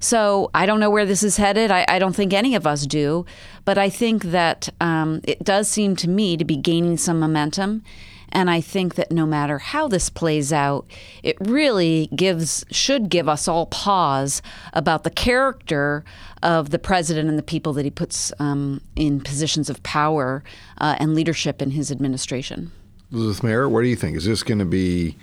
So 0.00 0.50
I 0.54 0.66
don't 0.66 0.80
know 0.80 0.90
where 0.90 1.06
this 1.06 1.22
is 1.22 1.36
headed. 1.36 1.70
I, 1.70 1.84
I 1.88 1.98
don't 1.98 2.16
think 2.16 2.32
any 2.32 2.54
of 2.54 2.66
us 2.66 2.86
do. 2.86 3.24
But 3.64 3.78
I 3.78 3.88
think 3.88 4.24
that 4.24 4.68
um, 4.80 5.20
it 5.24 5.44
does 5.44 5.68
seem 5.68 5.96
to 5.96 6.08
me 6.08 6.36
to 6.36 6.44
be 6.44 6.56
gaining 6.56 6.96
some 6.96 7.20
momentum. 7.20 7.84
And 8.30 8.50
I 8.50 8.60
think 8.60 8.96
that 8.96 9.10
no 9.10 9.26
matter 9.26 9.58
how 9.58 9.88
this 9.88 10.10
plays 10.10 10.52
out, 10.52 10.86
it 11.22 11.36
really 11.40 12.08
gives 12.14 12.64
should 12.70 13.08
give 13.08 13.28
us 13.28 13.48
all 13.48 13.66
pause 13.66 14.42
about 14.72 15.04
the 15.04 15.10
character 15.10 16.04
of 16.42 16.70
the 16.70 16.78
president 16.78 17.28
and 17.28 17.38
the 17.38 17.42
people 17.42 17.72
that 17.74 17.84
he 17.84 17.90
puts 17.90 18.32
um, 18.38 18.80
in 18.94 19.20
positions 19.20 19.70
of 19.70 19.82
power 19.82 20.44
uh, 20.78 20.96
and 20.98 21.14
leadership 21.14 21.62
in 21.62 21.70
his 21.70 21.90
administration. 21.90 22.72
Elizabeth 23.12 23.42
Maier, 23.48 23.70
what 23.70 23.82
do 23.82 23.88
you 23.88 23.96
think? 23.96 24.16
Is 24.16 24.24
this 24.24 24.42
going 24.42 24.58
to 24.58 24.64
be, 24.64 25.16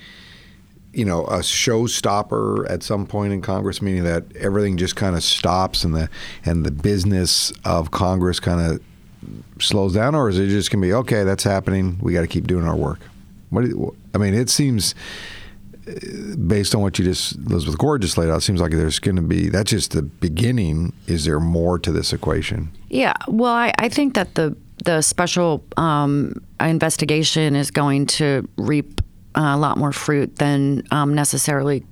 you 0.94 1.06
know, 1.06 1.26
a 1.26 1.39
showstopper 1.39 2.70
at 2.70 2.82
some 2.82 3.06
point 3.06 3.34
in 3.34 3.42
Congress, 3.42 3.82
meaning 3.82 4.06
that 4.06 4.24
everything 4.38 4.78
just 4.78 4.96
kind 4.96 5.16
of 5.16 5.24
stops 5.24 5.84
and 5.84 5.94
the 5.94 6.10
and 6.46 6.66
the 6.66 6.72
business 6.72 7.52
of 7.66 7.92
Congress 7.92 8.39
kind 8.39 8.62
of 8.62 8.82
slows 9.60 9.94
down, 9.94 10.16
or 10.16 10.30
is 10.30 10.40
it 10.40 10.48
just 10.48 10.72
going 10.72 10.82
to 10.82 10.88
be 10.88 10.94
okay? 10.94 11.24
That's 11.24 11.44
happening. 11.44 11.98
We 12.02 12.14
got 12.14 12.22
to 12.22 12.28
keep 12.28 12.48
doing 12.48 12.66
our 12.66 12.76
work. 12.76 13.00
What? 13.50 13.66
I 14.14 14.18
mean, 14.18 14.34
it 14.34 14.50
seems 14.50 14.96
based 16.48 16.74
on 16.74 16.82
what 16.82 16.98
you 16.98 17.06
just 17.06 17.36
Elizabeth 17.36 17.78
Gore 17.78 17.98
just 17.98 18.18
laid 18.18 18.30
out, 18.30 18.38
it 18.38 18.42
seems 18.42 18.62
like 18.62 18.72
there's 18.72 19.00
going 19.00 19.16
to 19.18 19.22
be 19.22 19.50
that's 19.50 19.72
just 19.72 19.92
the 19.92 20.02
beginning. 20.02 20.94
Is 21.08 21.26
there 21.26 21.40
more 21.40 21.78
to 21.80 21.92
this 21.92 22.14
equation? 22.14 22.72
Yeah, 22.90 23.14
well, 23.28 23.54
I, 23.54 23.74
I 23.80 23.90
think 23.90 24.14
that 24.16 24.36
the 24.36 24.56
the 24.86 25.02
special 25.02 25.64
um, 25.78 26.42
investigation 26.60 27.56
is 27.56 27.72
going 27.72 28.06
to 28.06 28.48
reap 28.58 29.02
a 29.36 29.58
lot 29.58 29.78
more 29.78 29.92
fruit 29.92 30.36
than 30.38 30.84
um, 30.92 31.14
necessarily 31.14 31.86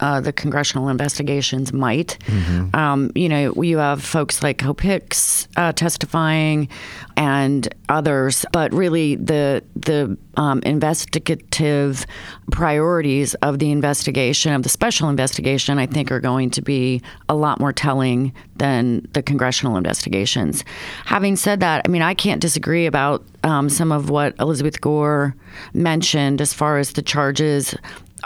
uh, 0.00 0.20
the 0.20 0.32
congressional 0.32 0.88
investigations 0.88 1.72
might. 1.72 2.18
Mm-hmm. 2.26 2.76
Um, 2.76 3.10
you 3.14 3.28
know, 3.28 3.52
you 3.62 3.78
have 3.78 4.02
folks 4.02 4.42
like 4.42 4.60
Hope 4.60 4.80
Hicks 4.80 5.48
uh, 5.56 5.72
testifying 5.72 6.68
and 7.16 7.68
others, 7.88 8.44
but 8.52 8.72
really 8.72 9.16
the 9.16 9.62
the 9.74 10.16
um, 10.36 10.60
investigative 10.64 12.06
priorities 12.50 13.34
of 13.36 13.58
the 13.58 13.70
investigation 13.70 14.52
of 14.52 14.62
the 14.62 14.68
special 14.68 15.08
investigation, 15.08 15.78
I 15.78 15.86
think, 15.86 16.12
are 16.12 16.20
going 16.20 16.50
to 16.50 16.62
be 16.62 17.00
a 17.28 17.34
lot 17.34 17.58
more 17.58 17.72
telling 17.72 18.32
than 18.56 19.06
the 19.12 19.22
congressional 19.22 19.76
investigations. 19.76 20.64
Having 21.06 21.36
said 21.36 21.60
that, 21.60 21.82
I 21.84 21.88
mean, 21.88 22.02
I 22.02 22.14
can't 22.14 22.40
disagree 22.40 22.86
about 22.86 23.24
um, 23.44 23.68
some 23.68 23.92
of 23.92 24.10
what 24.10 24.34
Elizabeth 24.38 24.80
Gore 24.80 25.34
mentioned 25.72 26.40
as 26.40 26.52
far 26.52 26.78
as 26.78 26.92
the 26.92 27.02
charges 27.02 27.74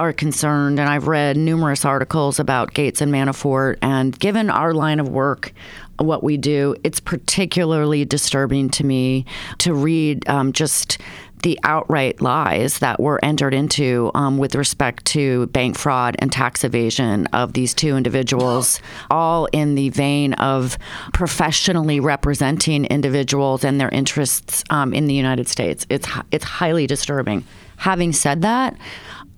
are 0.00 0.14
concerned, 0.14 0.80
and 0.80 0.88
I've 0.88 1.08
read 1.08 1.36
numerous 1.36 1.84
articles 1.84 2.40
about 2.40 2.72
Gates 2.72 3.02
and 3.02 3.12
Manafort, 3.12 3.76
and 3.82 4.18
given 4.18 4.48
our 4.48 4.72
line 4.72 4.98
of 4.98 5.10
work, 5.10 5.52
what 5.98 6.24
we 6.24 6.38
do, 6.38 6.74
it's 6.82 7.00
particularly 7.00 8.06
disturbing 8.06 8.70
to 8.70 8.84
me 8.84 9.26
to 9.58 9.74
read 9.74 10.26
um, 10.26 10.54
just 10.54 10.96
the 11.42 11.60
outright 11.64 12.22
lies 12.22 12.78
that 12.78 12.98
were 12.98 13.22
entered 13.22 13.52
into 13.52 14.10
um, 14.14 14.38
with 14.38 14.54
respect 14.54 15.04
to 15.04 15.46
bank 15.48 15.76
fraud 15.76 16.16
and 16.18 16.32
tax 16.32 16.64
evasion 16.64 17.26
of 17.34 17.52
these 17.52 17.74
two 17.74 17.94
individuals, 17.94 18.80
all 19.10 19.46
in 19.52 19.74
the 19.74 19.90
vein 19.90 20.32
of 20.34 20.78
professionally 21.12 22.00
representing 22.00 22.86
individuals 22.86 23.64
and 23.64 23.78
their 23.78 23.90
interests 23.90 24.64
um, 24.70 24.94
in 24.94 25.06
the 25.06 25.14
United 25.14 25.46
States. 25.46 25.86
It's 25.90 26.08
it's 26.30 26.44
highly 26.44 26.86
disturbing. 26.86 27.44
Having 27.76 28.12
said 28.12 28.42
that, 28.42 28.76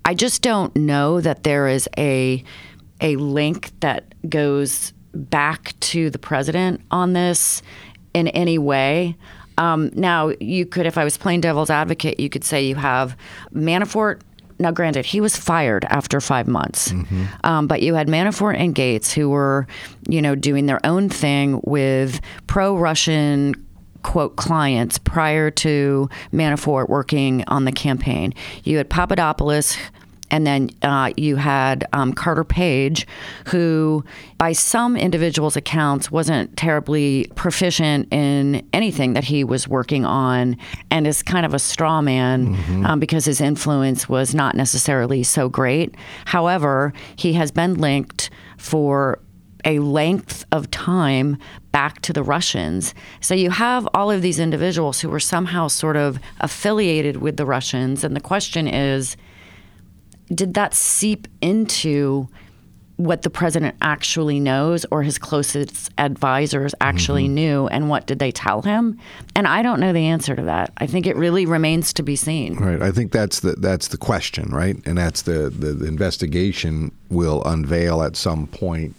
I 0.05 0.13
just 0.13 0.41
don't 0.41 0.75
know 0.75 1.21
that 1.21 1.43
there 1.43 1.67
is 1.67 1.87
a 1.97 2.43
a 3.01 3.15
link 3.17 3.71
that 3.81 4.13
goes 4.29 4.93
back 5.13 5.77
to 5.79 6.09
the 6.09 6.19
president 6.19 6.81
on 6.91 7.13
this 7.13 7.61
in 8.13 8.27
any 8.29 8.57
way. 8.57 9.15
Um, 9.57 9.91
now, 9.93 10.31
you 10.39 10.65
could, 10.65 10.85
if 10.85 10.97
I 10.97 11.03
was 11.03 11.17
playing 11.17 11.41
devil's 11.41 11.69
advocate, 11.69 12.19
you 12.19 12.29
could 12.29 12.43
say 12.43 12.65
you 12.65 12.75
have 12.75 13.15
Manafort. 13.53 14.21
Now, 14.59 14.71
granted, 14.71 15.05
he 15.05 15.19
was 15.19 15.35
fired 15.35 15.85
after 15.85 16.21
five 16.21 16.47
months, 16.47 16.89
mm-hmm. 16.89 17.25
um, 17.43 17.67
but 17.67 17.81
you 17.81 17.95
had 17.95 18.07
Manafort 18.07 18.57
and 18.57 18.73
Gates 18.73 19.11
who 19.11 19.29
were, 19.29 19.67
you 20.07 20.21
know, 20.21 20.35
doing 20.35 20.67
their 20.67 20.79
own 20.85 21.09
thing 21.09 21.59
with 21.63 22.21
pro-Russian 22.47 23.55
quote 24.03 24.35
clients 24.35 24.97
prior 24.97 25.49
to 25.51 26.09
Manafort 26.31 26.89
working 26.89 27.43
on 27.47 27.65
the 27.65 27.71
campaign. 27.71 28.33
You 28.63 28.77
had 28.77 28.89
Papadopoulos. 28.89 29.77
And 30.31 30.47
then 30.47 30.71
uh, 30.81 31.11
you 31.15 31.35
had 31.35 31.87
um, 31.93 32.11
Carter 32.11 32.43
Page, 32.43 33.05
who, 33.45 34.03
by 34.39 34.53
some 34.53 34.97
individuals' 34.97 35.55
accounts, 35.55 36.09
wasn't 36.09 36.57
terribly 36.57 37.27
proficient 37.35 38.11
in 38.11 38.67
anything 38.73 39.13
that 39.13 39.25
he 39.25 39.43
was 39.43 39.67
working 39.67 40.05
on, 40.05 40.57
and 40.89 41.05
is 41.05 41.21
kind 41.21 41.45
of 41.45 41.53
a 41.53 41.59
straw 41.59 42.01
man 42.01 42.55
mm-hmm. 42.55 42.83
um, 42.83 42.99
because 42.99 43.25
his 43.25 43.41
influence 43.41 44.09
was 44.09 44.33
not 44.33 44.55
necessarily 44.55 45.21
so 45.21 45.49
great. 45.49 45.93
However, 46.25 46.93
he 47.15 47.33
has 47.33 47.51
been 47.51 47.75
linked 47.75 48.31
for 48.57 49.19
a 49.65 49.79
length 49.79 50.45
of 50.51 50.69
time 50.71 51.37
back 51.71 52.01
to 52.01 52.13
the 52.13 52.23
Russians. 52.23 52.93
So 53.21 53.33
you 53.33 53.49
have 53.49 53.87
all 53.93 54.11
of 54.11 54.21
these 54.21 54.39
individuals 54.39 55.01
who 55.01 55.09
were 55.09 55.19
somehow 55.19 55.67
sort 55.67 55.97
of 55.97 56.19
affiliated 56.39 57.17
with 57.17 57.37
the 57.37 57.45
Russians. 57.45 58.03
And 58.03 58.15
the 58.15 58.21
question 58.21 58.67
is 58.67 59.17
did 60.33 60.53
that 60.53 60.73
seep 60.73 61.27
into 61.41 62.27
what 62.97 63.23
the 63.23 63.29
president 63.29 63.75
actually 63.81 64.39
knows 64.39 64.85
or 64.91 65.01
his 65.01 65.17
closest 65.17 65.91
advisors 65.97 66.75
actually 66.79 67.25
mm-hmm. 67.25 67.33
knew 67.33 67.67
and 67.67 67.89
what 67.89 68.05
did 68.05 68.19
they 68.19 68.31
tell 68.31 68.61
him 68.61 68.97
and 69.35 69.47
i 69.47 69.63
don't 69.63 69.79
know 69.79 69.91
the 69.91 70.05
answer 70.05 70.35
to 70.35 70.43
that 70.43 70.71
i 70.77 70.85
think 70.85 71.07
it 71.07 71.15
really 71.15 71.45
remains 71.45 71.91
to 71.91 72.03
be 72.03 72.15
seen 72.15 72.55
right 72.55 72.81
i 72.83 72.91
think 72.91 73.11
that's 73.11 73.39
the 73.39 73.53
that's 73.53 73.87
the 73.87 73.97
question 73.97 74.49
right 74.51 74.77
and 74.85 74.97
that's 74.97 75.23
the 75.23 75.49
the, 75.49 75.73
the 75.73 75.87
investigation 75.87 76.91
will 77.09 77.43
unveil 77.45 78.03
at 78.03 78.15
some 78.15 78.45
point 78.47 78.95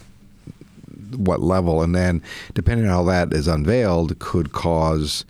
what 1.16 1.40
level, 1.40 1.82
and 1.82 1.94
then 1.94 2.22
depending 2.54 2.86
on 2.86 2.92
how 2.92 3.04
that 3.04 3.32
is 3.32 3.48
unveiled, 3.48 4.18
could 4.18 4.52
cause. 4.52 5.24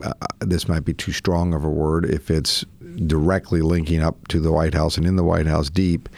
Uh, 0.00 0.12
this 0.40 0.68
might 0.68 0.84
be 0.84 0.94
too 0.94 1.12
strong 1.12 1.54
of 1.54 1.64
a 1.64 1.70
word 1.70 2.04
if 2.04 2.30
it's 2.30 2.64
directly 3.06 3.62
linking 3.62 4.00
up 4.00 4.28
to 4.28 4.40
the 4.40 4.52
White 4.52 4.74
House 4.74 4.96
and 4.96 5.06
in 5.06 5.16
the 5.16 5.24
White 5.24 5.46
House 5.46 5.70
deep, 5.70 6.08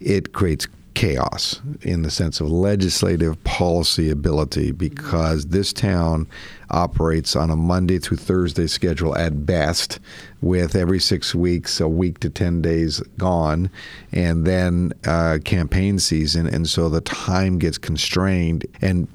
it 0.00 0.32
creates 0.32 0.66
chaos 1.00 1.62
in 1.80 2.02
the 2.02 2.10
sense 2.10 2.42
of 2.42 2.50
legislative 2.50 3.42
policy 3.42 4.10
ability 4.10 4.70
because 4.70 5.46
this 5.46 5.72
town 5.72 6.26
operates 6.68 7.34
on 7.34 7.48
a 7.48 7.56
Monday 7.56 7.98
through 7.98 8.18
Thursday 8.18 8.66
schedule 8.66 9.16
at 9.16 9.46
best, 9.46 9.98
with 10.42 10.76
every 10.76 11.00
six 11.00 11.34
weeks, 11.34 11.80
a 11.80 11.88
week 11.88 12.20
to 12.20 12.28
10 12.28 12.60
days 12.60 13.00
gone, 13.16 13.70
and 14.12 14.46
then 14.46 14.92
uh, 15.06 15.38
campaign 15.42 15.98
season. 15.98 16.46
And 16.46 16.68
so 16.68 16.90
the 16.90 17.00
time 17.00 17.58
gets 17.58 17.78
constrained. 17.78 18.66
And 18.82 19.08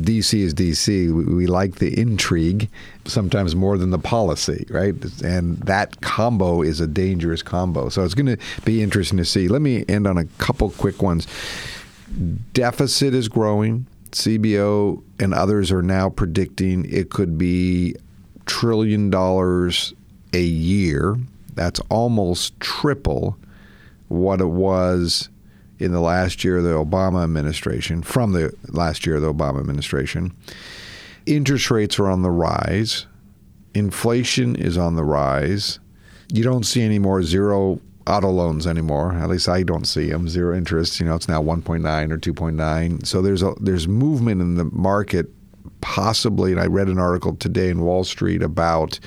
DC 0.00 0.40
is 0.40 0.54
DC. 0.54 1.12
We, 1.12 1.24
we, 1.24 1.46
like 1.46 1.76
the 1.76 1.98
intrigue 1.98 2.68
sometimes 3.04 3.54
more 3.54 3.78
than 3.78 3.90
the 3.90 3.98
policy, 3.98 4.66
right? 4.70 4.94
And 5.22 5.58
that 5.58 6.00
combo 6.00 6.62
is 6.62 6.80
a 6.80 6.86
dangerous 6.86 7.42
combo. 7.42 7.88
So 7.88 8.04
it's 8.04 8.14
going 8.14 8.36
to 8.36 8.38
be 8.64 8.82
interesting 8.82 9.18
to 9.18 9.24
see. 9.24 9.48
Let 9.48 9.62
me 9.62 9.84
end 9.88 10.06
on 10.06 10.18
a 10.18 10.24
couple 10.38 10.70
quick 10.70 11.02
ones. 11.02 11.26
Deficit 12.52 13.14
is 13.14 13.28
growing. 13.28 13.86
CBO 14.12 15.02
and 15.18 15.34
others 15.34 15.72
are 15.72 15.82
now 15.82 16.08
predicting 16.08 16.84
it 16.90 17.10
could 17.10 17.36
be 17.36 17.96
trillion 18.46 19.10
dollars 19.10 19.92
a 20.32 20.42
year. 20.42 21.16
That's 21.54 21.80
almost 21.88 22.58
triple 22.60 23.36
what 24.08 24.40
it 24.40 24.46
was 24.48 25.28
in 25.84 25.92
the 25.92 26.00
last 26.00 26.44
year 26.44 26.58
of 26.58 26.64
the 26.64 26.70
Obama 26.70 27.22
administration, 27.22 28.02
from 28.02 28.32
the 28.32 28.52
last 28.68 29.06
year 29.06 29.16
of 29.16 29.22
the 29.22 29.32
Obama 29.32 29.60
administration. 29.60 30.32
Interest 31.26 31.70
rates 31.70 31.98
are 31.98 32.08
on 32.08 32.22
the 32.22 32.30
rise. 32.30 33.06
Inflation 33.74 34.56
is 34.56 34.76
on 34.78 34.96
the 34.96 35.04
rise. 35.04 35.78
You 36.32 36.42
don't 36.42 36.64
see 36.64 36.82
any 36.82 36.98
more 36.98 37.22
zero 37.22 37.80
auto 38.06 38.30
loans 38.30 38.66
anymore. 38.66 39.12
At 39.14 39.28
least 39.28 39.48
I 39.48 39.62
don't 39.62 39.86
see 39.86 40.10
them. 40.10 40.28
Zero 40.28 40.56
interest. 40.56 41.00
You 41.00 41.06
know, 41.06 41.14
it's 41.14 41.28
now 41.28 41.42
1.9 41.42 42.12
or 42.12 42.18
2.9. 42.18 43.06
So 43.06 43.22
there's 43.22 43.42
a 43.42 43.54
there's 43.60 43.88
movement 43.88 44.40
in 44.40 44.56
the 44.56 44.64
market, 44.64 45.26
possibly. 45.80 46.52
And 46.52 46.60
I 46.60 46.66
read 46.66 46.88
an 46.88 46.98
article 46.98 47.36
today 47.36 47.68
in 47.68 47.80
Wall 47.80 48.04
Street 48.04 48.42
about 48.42 48.98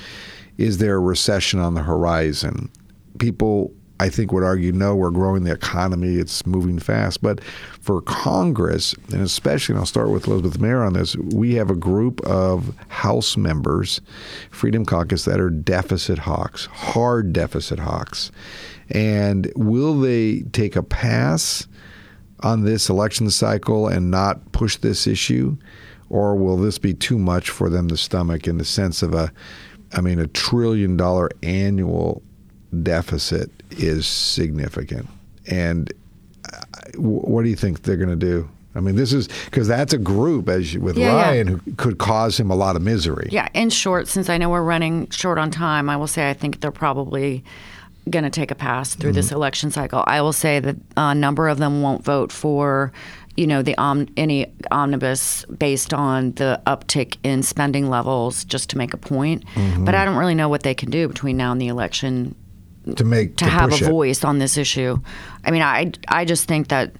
is 0.58 0.78
there 0.78 0.96
a 0.96 1.00
recession 1.00 1.60
on 1.60 1.74
the 1.74 1.82
horizon? 1.82 2.70
People 3.18 3.72
I 4.00 4.08
think 4.08 4.32
would 4.32 4.44
argue 4.44 4.70
no, 4.70 4.94
we're 4.94 5.10
growing 5.10 5.42
the 5.42 5.52
economy, 5.52 6.16
it's 6.16 6.46
moving 6.46 6.78
fast. 6.78 7.20
But 7.20 7.42
for 7.80 8.00
Congress, 8.02 8.94
and 9.12 9.22
especially, 9.22 9.72
and 9.72 9.80
I'll 9.80 9.86
start 9.86 10.10
with 10.10 10.28
Elizabeth 10.28 10.60
Maier 10.60 10.86
on 10.86 10.92
this, 10.92 11.16
we 11.16 11.54
have 11.54 11.68
a 11.68 11.74
group 11.74 12.20
of 12.20 12.74
House 12.88 13.36
members, 13.36 14.00
Freedom 14.50 14.84
Caucus, 14.84 15.24
that 15.24 15.40
are 15.40 15.50
deficit 15.50 16.18
hawks, 16.20 16.66
hard 16.66 17.32
deficit 17.32 17.80
hawks. 17.80 18.30
And 18.90 19.52
will 19.56 19.98
they 19.98 20.42
take 20.52 20.76
a 20.76 20.82
pass 20.82 21.66
on 22.40 22.64
this 22.64 22.88
election 22.88 23.30
cycle 23.30 23.88
and 23.88 24.10
not 24.10 24.52
push 24.52 24.76
this 24.76 25.08
issue? 25.08 25.56
Or 26.08 26.36
will 26.36 26.56
this 26.56 26.78
be 26.78 26.94
too 26.94 27.18
much 27.18 27.50
for 27.50 27.68
them 27.68 27.88
to 27.88 27.96
stomach 27.96 28.46
in 28.46 28.58
the 28.58 28.64
sense 28.64 29.02
of 29.02 29.12
a, 29.12 29.32
I 29.92 30.00
mean, 30.00 30.20
a 30.20 30.28
trillion 30.28 30.96
dollar 30.96 31.30
annual 31.42 32.22
deficit 32.82 33.50
is 33.70 34.06
significant. 34.06 35.08
And 35.50 35.92
uh, 36.52 36.60
what 36.96 37.42
do 37.42 37.48
you 37.48 37.56
think 37.56 37.82
they're 37.82 37.96
going 37.96 38.08
to 38.08 38.16
do? 38.16 38.48
I 38.74 38.80
mean, 38.80 38.96
this 38.96 39.12
is 39.12 39.28
because 39.46 39.66
that's 39.66 39.92
a 39.92 39.98
group, 39.98 40.48
as 40.48 40.76
with 40.78 40.96
yeah, 40.96 41.14
Ryan, 41.14 41.48
yeah. 41.48 41.54
who 41.54 41.74
could 41.74 41.98
cause 41.98 42.38
him 42.38 42.50
a 42.50 42.54
lot 42.54 42.76
of 42.76 42.82
misery. 42.82 43.28
Yeah. 43.32 43.48
In 43.54 43.70
short, 43.70 44.06
since 44.06 44.28
I 44.28 44.38
know 44.38 44.50
we're 44.50 44.62
running 44.62 45.08
short 45.10 45.38
on 45.38 45.50
time, 45.50 45.90
I 45.90 45.96
will 45.96 46.06
say 46.06 46.30
I 46.30 46.34
think 46.34 46.60
they're 46.60 46.70
probably 46.70 47.42
going 48.08 48.24
to 48.24 48.30
take 48.30 48.50
a 48.50 48.54
pass 48.54 48.94
through 48.94 49.10
mm-hmm. 49.10 49.16
this 49.16 49.32
election 49.32 49.70
cycle. 49.70 50.04
I 50.06 50.20
will 50.20 50.32
say 50.32 50.60
that 50.60 50.76
a 50.96 51.14
number 51.14 51.48
of 51.48 51.58
them 51.58 51.82
won't 51.82 52.04
vote 52.04 52.30
for 52.30 52.92
you 53.36 53.46
know 53.46 53.62
the 53.62 53.76
om- 53.78 54.08
any 54.16 54.52
omnibus 54.72 55.44
based 55.44 55.94
on 55.94 56.32
the 56.32 56.60
uptick 56.66 57.18
in 57.22 57.42
spending 57.42 57.88
levels 57.88 58.44
just 58.44 58.68
to 58.70 58.78
make 58.78 58.92
a 58.92 58.96
point. 58.96 59.44
Mm-hmm. 59.54 59.84
But 59.84 59.94
I 59.94 60.04
don't 60.04 60.16
really 60.16 60.34
know 60.34 60.48
what 60.48 60.64
they 60.64 60.74
can 60.74 60.90
do 60.90 61.06
between 61.08 61.36
now 61.36 61.52
and 61.52 61.60
the 61.60 61.68
election 61.68 62.34
to 62.96 63.04
make 63.04 63.36
to, 63.36 63.44
have 63.46 63.72
a 63.72 63.76
it. 63.76 63.82
voice 63.82 64.24
on 64.24 64.38
this 64.38 64.56
issue. 64.56 64.98
I 65.44 65.50
mean, 65.50 65.62
I 65.62 65.92
I 66.08 66.24
just 66.24 66.46
think 66.46 66.68
that 66.68 66.92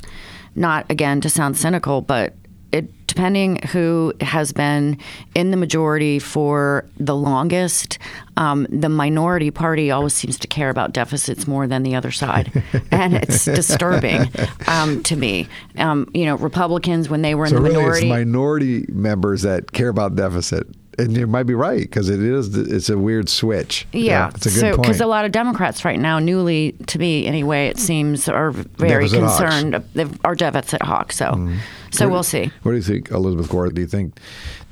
not 0.55 0.91
again 0.91 1.21
to 1.23 1.31
sound 1.31 1.57
cynical, 1.57 2.01
but 2.01 2.35
it 2.73 2.93
depending 3.07 3.59
who 3.73 4.13
has 4.21 4.53
been 4.53 4.99
in 5.35 5.51
the 5.51 5.57
majority 5.57 6.19
for 6.19 6.85
the 6.99 7.17
longest, 7.17 7.99
um, 8.37 8.67
the 8.71 8.89
minority 8.89 9.51
party 9.51 9.91
always 9.91 10.13
seems 10.15 10.39
to 10.39 10.47
care 10.47 10.71
about 10.71 10.93
deficits 10.93 11.49
more 11.49 11.67
than 11.67 11.83
the 11.83 11.95
other 11.95 12.11
side, 12.11 12.63
and 12.91 13.15
it's 13.15 13.45
disturbing 13.47 14.31
um, 14.67 15.03
to 15.03 15.17
me. 15.17 15.49
Um, 15.79 16.09
you 16.15 16.27
know, 16.27 16.37
Republicans 16.37 17.09
when 17.09 17.23
they 17.23 17.35
were 17.35 17.47
in 17.47 17.51
So 17.51 17.57
the 17.57 17.63
really, 17.63 17.77
minority. 17.77 18.07
it's 18.07 18.11
minority 18.11 18.85
members 18.89 19.43
that 19.43 19.73
care 19.73 19.89
about 19.89 20.15
deficit, 20.15 20.67
and 20.99 21.17
you 21.17 21.27
might 21.27 21.45
be 21.45 21.55
right 21.55 21.83
because 21.83 22.09
it 22.09 22.21
is. 22.21 22.55
It's 22.57 22.89
a 22.89 22.99
weird 22.99 23.29
switch. 23.29 23.87
Yeah, 23.93 24.31
it's 24.35 24.47
a 24.47 24.51
good 24.51 24.61
so 24.61 24.71
point. 24.71 24.83
because 24.83 25.01
a 25.01 25.07
lot 25.07 25.25
of 25.25 25.33
Democrats 25.33 25.85
right 25.85 25.99
now, 25.99 26.19
newly 26.19 26.73
to 26.89 26.99
me 26.99 27.27
anyway, 27.27 27.69
it 27.69 27.79
seems 27.79 28.29
are 28.29 28.51
very 28.51 29.05
Deficit 29.05 29.23
hawks. 29.23 29.39
Concerned. 29.39 29.85
They 29.95 30.07
are 30.25 30.35
deficit 30.35 30.83
hawks. 30.83 31.17
So, 31.17 31.27
mm-hmm. 31.27 31.59
so 31.91 32.09
we'll 32.09 32.23
see. 32.23 32.51
What 32.63 32.73
do 32.73 32.77
you 32.77 32.83
think, 32.83 33.11
Elizabeth 33.11 33.49
Gore? 33.49 33.71
Do 33.71 33.81
you 33.81 33.87
think 33.87 34.19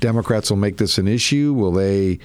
Democrats 0.00 0.50
will 0.50 0.56
make 0.56 0.78
this 0.78 0.98
an 0.98 1.08
issue? 1.08 1.52
Will 1.52 1.72
they? 1.72 2.18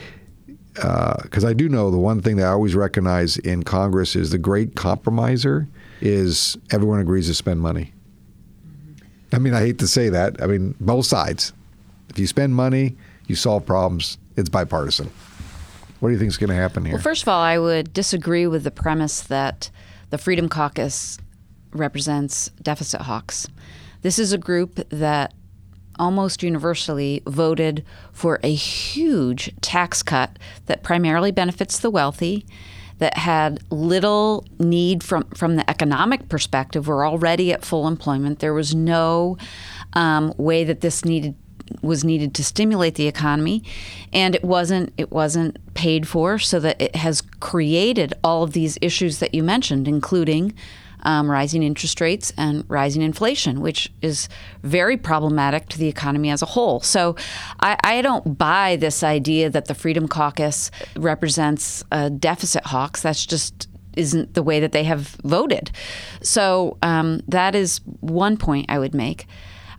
Uh, 0.82 1.22
because 1.24 1.44
I 1.44 1.54
do 1.54 1.70
know 1.70 1.92
the 1.92 1.98
one 1.98 2.22
thing 2.22 2.38
that 2.38 2.46
I 2.46 2.52
always 2.52 2.76
recognize 2.76 3.38
in 3.38 3.64
Congress 3.64 4.16
is 4.16 4.32
the 4.32 4.38
great 4.38 4.76
compromiser 4.76 5.68
is 6.00 6.58
everyone 6.72 7.00
agrees 7.00 7.28
to 7.28 7.34
spend 7.34 7.60
money. 7.60 7.94
I 9.34 9.40
mean, 9.40 9.54
I 9.54 9.60
hate 9.60 9.80
to 9.80 9.88
say 9.88 10.10
that. 10.10 10.42
I 10.42 10.48
mean, 10.48 10.76
both 10.80 11.06
sides. 11.06 11.54
If 12.10 12.20
you 12.20 12.28
spend 12.28 12.56
money, 12.56 12.98
you 13.32 13.36
solve 13.36 13.66
problems. 13.66 14.18
It's 14.36 14.50
bipartisan. 14.50 15.10
What 16.00 16.10
do 16.10 16.14
you 16.14 16.20
think 16.20 16.30
is 16.30 16.38
going 16.38 16.50
to 16.50 16.56
happen 16.56 16.84
here? 16.84 16.96
Well, 16.96 17.02
first 17.02 17.24
of 17.24 17.30
all, 17.30 17.42
I 17.42 17.58
would 17.58 17.94
disagree 17.94 18.46
with 18.46 18.64
the 18.64 18.72
premise 18.72 19.22
that 19.22 19.72
the 20.10 20.18
Freedom 20.18 20.50
Caucus 20.50 21.18
represents 21.72 22.50
deficit 22.62 23.02
hawks. 23.02 23.48
This 24.02 24.20
is 24.20 24.34
a 24.34 24.38
group 24.38 24.82
that 24.90 25.34
almost 25.98 26.44
universally 26.44 27.22
voted 27.28 27.86
for 28.12 28.40
a 28.44 28.54
huge 28.54 29.56
tax 29.62 30.04
cut 30.04 30.38
that 30.66 30.84
primarily 30.84 31.32
benefits 31.32 31.80
the 31.80 31.90
wealthy, 31.90 32.46
that 32.98 33.18
had 33.18 33.60
little 33.72 34.46
need 34.60 35.04
from, 35.04 35.24
from 35.36 35.56
the 35.56 35.70
economic 35.70 36.28
perspective. 36.30 36.88
We're 36.88 37.08
already 37.08 37.54
at 37.54 37.64
full 37.64 37.88
employment. 37.88 38.40
There 38.40 38.54
was 38.54 38.76
no 38.76 39.38
um, 39.94 40.34
way 40.38 40.64
that 40.64 40.82
this 40.82 41.06
needed 41.06 41.36
was 41.82 42.04
needed 42.04 42.34
to 42.36 42.44
stimulate 42.44 42.96
the 42.96 43.08
economy, 43.08 43.64
and 44.14 44.36
it 44.36 44.44
wasn't 44.44 44.94
it 44.98 45.12
wasn't 45.12 45.58
paid 45.74 46.08
for, 46.08 46.40
so 46.40 46.60
that 46.60 46.82
it 46.82 46.96
has 46.96 47.22
created 47.40 48.14
all 48.24 48.44
of 48.44 48.54
these 48.54 48.78
issues 48.82 49.20
that 49.20 49.34
you 49.34 49.44
mentioned, 49.44 49.88
including 49.88 50.54
um, 51.04 51.30
rising 51.30 51.64
interest 51.64 52.00
rates 52.00 52.32
and 52.38 52.64
rising 52.68 53.02
inflation, 53.02 53.62
which 53.62 53.92
is 54.02 54.30
very 54.64 54.98
problematic 54.98 55.68
to 55.70 55.78
the 55.78 55.88
economy 55.88 56.30
as 56.30 56.42
a 56.42 56.46
whole. 56.46 56.80
So 56.80 57.16
I, 57.60 57.78
I 57.84 58.02
don't 58.02 58.38
buy 58.38 58.76
this 58.76 59.04
idea 59.04 59.50
that 59.50 59.66
the 59.66 59.74
Freedom 59.74 60.08
Caucus 60.08 60.72
represents 60.96 61.84
deficit 62.20 62.66
hawks. 62.66 63.02
That's 63.02 63.26
just 63.26 63.68
isn't 63.98 64.34
the 64.36 64.44
way 64.44 64.60
that 64.60 64.72
they 64.72 64.84
have 64.86 65.18
voted. 65.24 65.72
So 66.22 66.78
um, 66.82 67.22
that 67.28 67.56
is 67.56 67.82
one 68.00 68.38
point 68.38 68.68
I 68.70 68.80
would 68.80 68.94
make. 68.94 69.28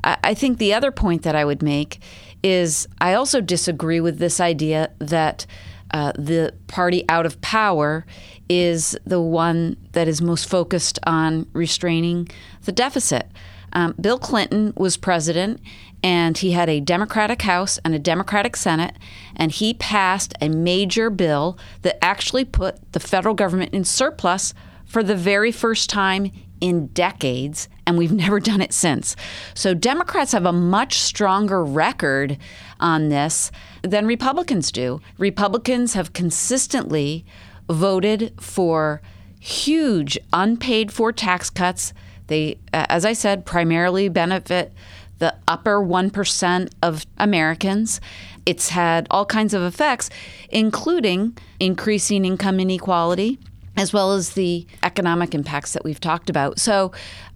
I, 0.04 0.34
think 0.34 0.58
the 0.58 0.74
other 0.74 0.90
point 0.90 1.22
that 1.22 1.36
I 1.36 1.44
would 1.44 1.62
make 1.62 2.00
is 2.42 2.88
I 3.00 3.14
also 3.14 3.40
disagree 3.40 4.00
with 4.00 4.18
this 4.18 4.40
idea 4.40 4.90
that 4.98 5.46
uh, 5.92 6.12
the 6.16 6.54
party 6.66 7.04
out 7.08 7.26
of 7.26 7.40
power 7.40 8.04
is 8.48 8.96
the 9.04 9.20
one 9.20 9.76
that 9.92 10.08
is 10.08 10.20
most 10.20 10.48
focused 10.48 10.98
on 11.06 11.46
restraining 11.52 12.28
the 12.64 12.72
deficit. 12.72 13.30
Um, 13.74 13.94
Bill 14.00 14.18
Clinton 14.18 14.72
was 14.76 14.96
president, 14.96 15.60
and 16.02 16.36
he 16.36 16.52
had 16.52 16.68
a 16.68 16.80
Democratic 16.80 17.42
House 17.42 17.78
and 17.84 17.94
a 17.94 17.98
Democratic 17.98 18.56
Senate, 18.56 18.96
and 19.36 19.50
he 19.52 19.74
passed 19.74 20.34
a 20.40 20.48
major 20.48 21.08
bill 21.10 21.58
that 21.82 22.02
actually 22.04 22.44
put 22.44 22.92
the 22.92 23.00
federal 23.00 23.34
government 23.34 23.72
in 23.72 23.84
surplus 23.84 24.52
for 24.84 25.02
the 25.02 25.16
very 25.16 25.52
first 25.52 25.88
time 25.88 26.30
in 26.60 26.88
decades, 26.88 27.68
and 27.86 27.98
we've 27.98 28.12
never 28.24 28.40
done 28.40 28.60
it 28.60 28.72
since. 28.72 29.16
So 29.54 29.74
Democrats 29.74 30.32
have 30.32 30.46
a 30.46 30.52
much 30.52 30.98
stronger 30.98 31.64
record 31.64 32.38
on 32.80 33.08
this 33.08 33.50
than 33.82 34.06
Republicans 34.06 34.72
do. 34.72 35.00
Republicans 35.18 35.94
have 35.94 36.12
consistently 36.12 37.24
voted 37.68 38.34
for 38.40 39.00
huge 39.40 40.18
unpaid 40.32 40.92
for 40.92 41.12
tax 41.12 41.50
cuts. 41.50 41.92
They, 42.28 42.58
as 42.72 43.04
I 43.04 43.12
said, 43.12 43.44
primarily 43.44 44.08
benefit 44.08 44.72
the 45.18 45.34
upper 45.46 45.80
1% 45.80 46.68
of 46.82 47.06
Americans. 47.18 48.00
It's 48.44 48.70
had 48.70 49.06
all 49.10 49.24
kinds 49.24 49.54
of 49.54 49.62
effects, 49.62 50.10
including 50.50 51.36
increasing 51.60 52.24
income 52.24 52.58
inequality, 52.58 53.38
as 53.76 53.92
well 53.92 54.12
as 54.12 54.30
the 54.30 54.66
economic 54.82 55.34
impacts 55.34 55.72
that 55.72 55.84
we've 55.84 56.00
talked 56.00 56.28
about. 56.28 56.58
So 56.58 56.92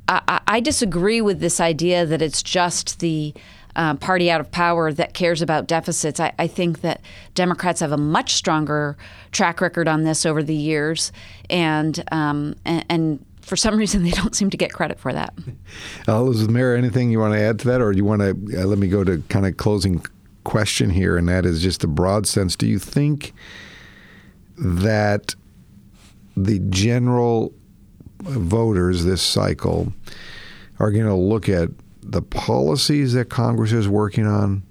I, 0.08 0.40
I 0.46 0.60
disagree 0.60 1.20
with 1.20 1.40
this 1.40 1.60
idea 1.60 2.06
that 2.06 2.22
it's 2.22 2.42
just 2.42 3.00
the 3.00 3.34
uh, 3.74 3.94
party 3.94 4.30
out 4.30 4.40
of 4.40 4.50
power 4.50 4.92
that 4.92 5.14
cares 5.14 5.42
about 5.42 5.66
deficits. 5.66 6.18
I, 6.18 6.32
I, 6.38 6.46
think 6.46 6.80
that 6.80 7.02
Democrats 7.34 7.80
have 7.80 7.92
a 7.92 7.98
much 7.98 8.32
stronger 8.32 8.96
track 9.32 9.60
record 9.60 9.86
on 9.86 10.04
this 10.04 10.24
over 10.24 10.42
the 10.42 10.54
years, 10.54 11.12
and 11.50 12.02
um, 12.10 12.54
and, 12.64 12.84
and, 12.88 13.26
for 13.42 13.54
some 13.54 13.76
reason 13.78 14.02
they 14.02 14.10
don't 14.10 14.34
seem 14.34 14.50
to 14.50 14.56
get 14.56 14.72
credit 14.72 14.98
for 14.98 15.12
that. 15.12 15.34
Uh, 16.08 16.16
Elizabeth 16.18 16.54
Maier, 16.54 16.78
anything 16.78 17.10
you 17.10 17.18
want 17.18 17.34
to 17.34 17.40
add 17.40 17.58
to 17.58 17.66
that, 17.68 17.80
or 17.80 17.92
do 17.92 17.98
you 17.98 18.04
want 18.04 18.20
to 18.20 18.60
uh, 18.60 18.64
let 18.64 18.78
me 18.78 18.88
go 18.88 19.02
to 19.04 19.22
kind 19.28 19.44
of 19.44 19.56
closing 19.56 20.04
question 20.44 20.88
here, 20.88 21.16
and 21.16 21.28
that 21.28 21.44
is 21.44 21.60
just 21.60 21.82
a 21.84 21.88
broad 21.88 22.26
sense. 22.26 22.56
Do 22.56 22.66
you 22.66 22.78
think 22.78 23.34
that 24.56 25.34
the 26.36 26.58
general 26.70 27.52
voters 28.20 29.04
this 29.04 29.22
cycle 29.22 29.92
are 30.78 30.90
going 30.90 31.06
to 31.06 31.14
look 31.14 31.48
at 31.48 31.70
the 32.02 32.22
policies 32.22 33.14
that 33.14 33.30
Congress 33.30 33.72
is 33.72 33.88
working 33.88 34.26
on, 34.26 34.62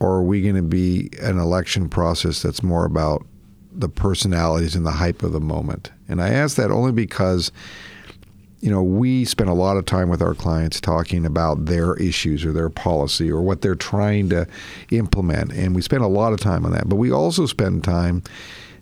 or 0.00 0.16
are 0.16 0.22
we 0.22 0.42
going 0.42 0.54
to 0.54 0.62
be 0.62 1.10
an 1.20 1.38
election 1.38 1.88
process 1.88 2.42
that's 2.42 2.62
more 2.62 2.84
about 2.84 3.26
the 3.72 3.88
personalities 3.88 4.76
and 4.76 4.86
the 4.86 4.92
hype 4.92 5.22
of 5.22 5.32
the 5.32 5.40
moment? 5.40 5.90
And 6.08 6.22
I 6.22 6.28
ask 6.28 6.56
that 6.56 6.70
only 6.70 6.92
because, 6.92 7.50
you 8.60 8.70
know, 8.70 8.82
we 8.82 9.24
spend 9.24 9.50
a 9.50 9.54
lot 9.54 9.76
of 9.76 9.86
time 9.86 10.08
with 10.08 10.22
our 10.22 10.34
clients 10.34 10.80
talking 10.80 11.26
about 11.26 11.66
their 11.66 11.94
issues 11.96 12.44
or 12.44 12.52
their 12.52 12.70
policy 12.70 13.30
or 13.30 13.40
what 13.40 13.62
they're 13.62 13.74
trying 13.74 14.28
to 14.30 14.46
implement. 14.90 15.52
And 15.52 15.74
we 15.74 15.82
spend 15.82 16.04
a 16.04 16.08
lot 16.08 16.32
of 16.32 16.40
time 16.40 16.64
on 16.64 16.72
that. 16.72 16.88
But 16.88 16.96
we 16.96 17.10
also 17.10 17.46
spend 17.46 17.82
time 17.82 18.22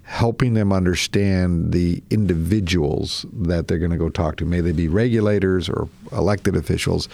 helping 0.07 0.55
them 0.55 0.73
understand 0.73 1.73
the 1.73 2.01
individuals 2.11 3.27
that 3.33 3.67
they're 3.67 3.79
going 3.79 3.91
to 3.91 3.97
go 3.97 4.09
talk 4.09 4.37
to. 4.37 4.45
May 4.45 4.61
they 4.61 4.71
be 4.71 4.87
regulators 4.87 5.69
or 5.69 5.89
elected 6.13 6.55
officials, 6.55 7.09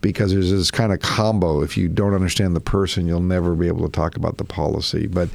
because 0.00 0.32
there's 0.32 0.50
this 0.50 0.70
kind 0.70 0.90
of 0.90 1.00
combo. 1.00 1.60
If 1.62 1.76
you 1.76 1.86
don't 1.86 2.14
understand 2.14 2.56
the 2.56 2.60
person, 2.60 3.06
you'll 3.06 3.20
never 3.20 3.54
be 3.54 3.68
able 3.68 3.84
to 3.86 3.92
talk 3.92 4.16
about 4.16 4.38
the 4.38 4.44
policy. 4.44 5.06
But 5.06 5.28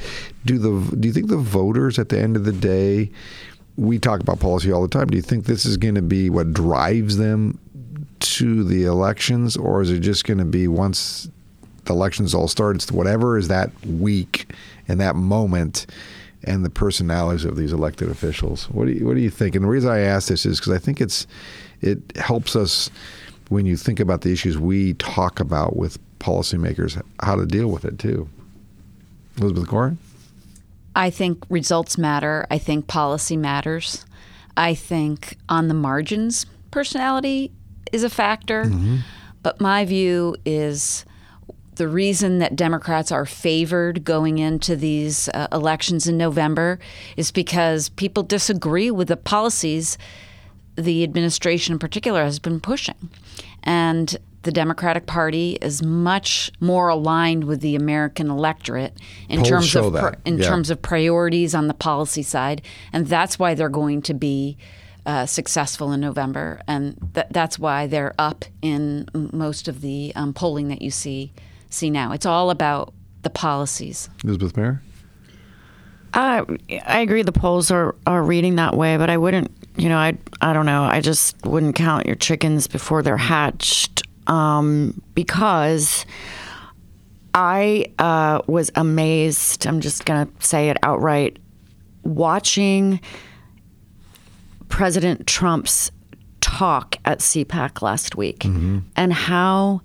do 0.45 0.57
the 0.57 0.95
do 0.95 1.07
you 1.07 1.13
think 1.13 1.27
the 1.27 1.37
voters 1.37 1.99
at 1.99 2.09
the 2.09 2.19
end 2.19 2.35
of 2.35 2.43
the 2.43 2.51
day? 2.51 3.11
We 3.77 3.99
talk 3.99 4.19
about 4.19 4.39
policy 4.39 4.71
all 4.71 4.81
the 4.81 4.87
time. 4.87 5.07
Do 5.07 5.15
you 5.15 5.21
think 5.21 5.45
this 5.45 5.63
is 5.65 5.77
going 5.77 5.95
to 5.95 6.01
be 6.01 6.31
what 6.31 6.53
drives 6.53 7.17
them 7.17 7.59
to 8.19 8.63
the 8.63 8.85
elections, 8.85 9.55
or 9.55 9.83
is 9.83 9.91
it 9.91 9.99
just 9.99 10.25
going 10.25 10.39
to 10.39 10.45
be 10.45 10.67
once 10.67 11.29
the 11.83 11.93
elections 11.93 12.33
all 12.33 12.47
start, 12.47 12.77
it's 12.77 12.91
whatever 12.91 13.37
is 13.37 13.47
that 13.49 13.69
week 13.85 14.49
and 14.87 14.99
that 14.99 15.15
moment? 15.15 15.85
And 16.45 16.63
the 16.63 16.69
personalities 16.69 17.45
of 17.45 17.57
these 17.57 17.73
elected 17.73 18.09
officials. 18.09 18.69
What 18.69 18.85
do 18.85 18.93
you 18.93 19.05
what 19.05 19.15
do 19.15 19.21
you 19.21 19.29
think? 19.29 19.55
And 19.55 19.65
the 19.65 19.69
reason 19.69 19.91
I 19.91 19.99
ask 19.99 20.29
this 20.29 20.45
is 20.45 20.59
because 20.59 20.73
I 20.73 20.77
think 20.77 21.01
it's 21.01 21.27
it 21.81 21.99
helps 22.17 22.55
us 22.55 22.89
when 23.49 23.65
you 23.65 23.75
think 23.77 23.99
about 23.99 24.21
the 24.21 24.31
issues 24.31 24.57
we 24.57 24.93
talk 24.95 25.39
about 25.39 25.75
with 25.75 25.99
policymakers 26.19 27.01
how 27.21 27.35
to 27.35 27.45
deal 27.45 27.67
with 27.67 27.85
it 27.85 27.99
too. 27.99 28.29
Elizabeth 29.37 29.67
Gore? 29.67 29.97
I 30.95 31.09
think 31.09 31.43
results 31.49 31.97
matter. 31.97 32.47
I 32.49 32.57
think 32.57 32.87
policy 32.87 33.35
matters. 33.35 34.05
I 34.55 34.73
think 34.73 35.37
on 35.49 35.67
the 35.67 35.73
margins, 35.73 36.45
personality 36.71 37.51
is 37.91 38.03
a 38.03 38.09
factor. 38.09 38.65
Mm-hmm. 38.65 38.97
But 39.43 39.59
my 39.59 39.85
view 39.85 40.37
is 40.45 41.05
the 41.75 41.87
reason 41.87 42.39
that 42.39 42.55
Democrats 42.55 43.11
are 43.11 43.25
favored 43.25 44.03
going 44.03 44.37
into 44.37 44.75
these 44.75 45.29
uh, 45.29 45.47
elections 45.51 46.07
in 46.07 46.17
November 46.17 46.79
is 47.17 47.31
because 47.31 47.89
people 47.89 48.23
disagree 48.23 48.91
with 48.91 49.07
the 49.07 49.17
policies 49.17 49.97
the 50.75 51.03
administration 51.03 51.73
in 51.73 51.79
particular 51.79 52.23
has 52.23 52.39
been 52.39 52.59
pushing. 52.59 53.09
And 53.63 54.17
the 54.43 54.51
Democratic 54.51 55.07
Party 55.07 55.57
is 55.61 55.81
much 55.81 56.51
more 56.59 56.89
aligned 56.89 57.45
with 57.45 57.61
the 57.61 57.75
American 57.75 58.29
electorate 58.29 58.95
in 59.27 59.39
Polls 59.39 59.49
terms 59.49 59.75
of 59.75 59.93
that, 59.93 60.19
in 60.23 60.37
yeah. 60.37 60.47
terms 60.47 60.69
of 60.69 60.81
priorities 60.81 61.55
on 61.55 61.67
the 61.67 61.73
policy 61.73 62.21
side, 62.21 62.61
and 62.93 63.07
that's 63.07 63.39
why 63.39 63.55
they're 63.55 63.69
going 63.69 64.03
to 64.03 64.13
be 64.13 64.55
uh, 65.07 65.25
successful 65.25 65.91
in 65.91 65.99
November, 65.99 66.61
and 66.67 66.95
th- 67.15 67.25
that's 67.31 67.57
why 67.57 67.87
they're 67.87 68.13
up 68.19 68.45
in 68.61 69.07
most 69.33 69.67
of 69.67 69.81
the 69.81 70.11
um, 70.15 70.31
polling 70.31 70.67
that 70.67 70.81
you 70.81 70.91
see 70.91 71.33
see 71.75 71.89
now. 71.89 72.11
It's 72.13 72.25
all 72.25 72.49
about 72.49 72.93
the 73.21 73.29
policies. 73.29 74.09
Elizabeth 74.23 74.53
Maier? 74.53 74.79
Uh, 76.13 76.45
I 76.85 76.99
agree. 77.01 77.23
The 77.23 77.33
polls 77.33 77.71
are, 77.71 77.93
are 78.07 78.23
reading 78.23 78.55
that 78.55 78.75
way, 78.75 78.95
but 78.97 79.09
I 79.09 79.17
wouldn't. 79.17 79.51
You 79.75 79.89
know, 79.89 79.97
I 79.97 80.17
I 80.39 80.53
don't 80.53 80.65
know. 80.65 80.83
I 80.83 81.01
just 81.01 81.35
wouldn't 81.45 81.75
count 81.75 82.05
your 82.05 82.15
chickens 82.15 82.67
before 82.67 83.01
they're 83.03 83.17
hatched, 83.17 84.03
um, 84.27 85.01
because 85.13 86.05
I 87.33 87.87
uh, 87.99 88.39
was 88.47 88.71
amazed. 88.75 89.67
I'm 89.67 89.81
just 89.81 90.05
gonna 90.05 90.29
say 90.39 90.69
it 90.69 90.77
outright. 90.81 91.37
Watching 92.03 93.01
President 94.69 95.27
Trump's 95.27 95.91
talk 96.39 96.95
at 97.03 97.19
CPAC 97.19 97.81
last 97.81 98.15
week, 98.15 98.45
and 98.45 99.11
how 99.11 99.81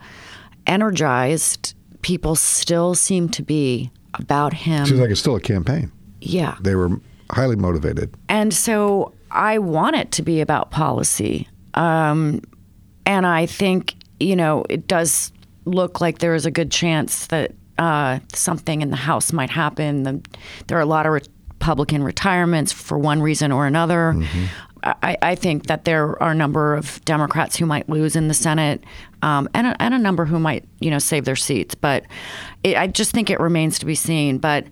energized 0.68 1.74
people 2.02 2.34
still 2.34 2.94
seem 2.94 3.28
to 3.30 3.42
be 3.42 3.90
about 4.14 4.52
him. 4.52 4.86
Seems 4.86 5.00
like 5.00 5.10
it's 5.10 5.20
still 5.20 5.36
a 5.36 5.40
campaign. 5.40 5.92
Yeah. 6.20 6.56
They 6.60 6.74
were 6.74 7.00
highly 7.30 7.56
motivated. 7.56 8.14
And 8.28 8.52
so 8.52 9.14
I 9.30 9.58
want 9.58 9.96
it 9.96 10.10
to 10.12 10.22
be 10.22 10.40
about 10.40 10.70
policy. 10.70 11.48
Um, 11.74 12.42
and 13.06 13.26
I 13.26 13.46
think, 13.46 13.94
you 14.18 14.36
know, 14.36 14.64
it 14.68 14.86
does 14.86 15.32
look 15.64 16.00
like 16.00 16.18
there 16.18 16.34
is 16.34 16.46
a 16.46 16.50
good 16.50 16.70
chance 16.70 17.26
that 17.28 17.52
uh, 17.78 18.18
something 18.34 18.82
in 18.82 18.90
the 18.90 18.96
House 18.96 19.32
might 19.32 19.50
happen. 19.50 20.02
The, 20.02 20.20
there 20.66 20.76
are 20.78 20.82
a 20.82 20.86
lot 20.86 21.06
of 21.06 21.12
Republican 21.12 22.02
retirements 22.02 22.72
for 22.72 22.98
one 22.98 23.22
reason 23.22 23.52
or 23.52 23.66
another. 23.66 24.14
I, 24.82 25.16
I 25.22 25.34
think 25.34 25.66
that 25.66 25.84
there 25.84 26.20
are 26.22 26.30
a 26.30 26.34
number 26.34 26.74
of 26.74 27.04
Democrats 27.04 27.56
who 27.56 27.66
might 27.66 27.88
lose 27.88 28.16
in 28.16 28.28
the 28.28 28.34
Senate, 28.34 28.82
um, 29.22 29.48
and, 29.54 29.66
a, 29.66 29.82
and 29.82 29.94
a 29.94 29.98
number 29.98 30.24
who 30.24 30.38
might, 30.38 30.64
you 30.80 30.90
know, 30.90 30.98
save 30.98 31.24
their 31.24 31.36
seats. 31.36 31.74
But 31.74 32.04
it, 32.64 32.76
I 32.76 32.86
just 32.86 33.12
think 33.12 33.30
it 33.30 33.40
remains 33.40 33.78
to 33.80 33.86
be 33.86 33.94
seen. 33.94 34.38
But 34.38 34.66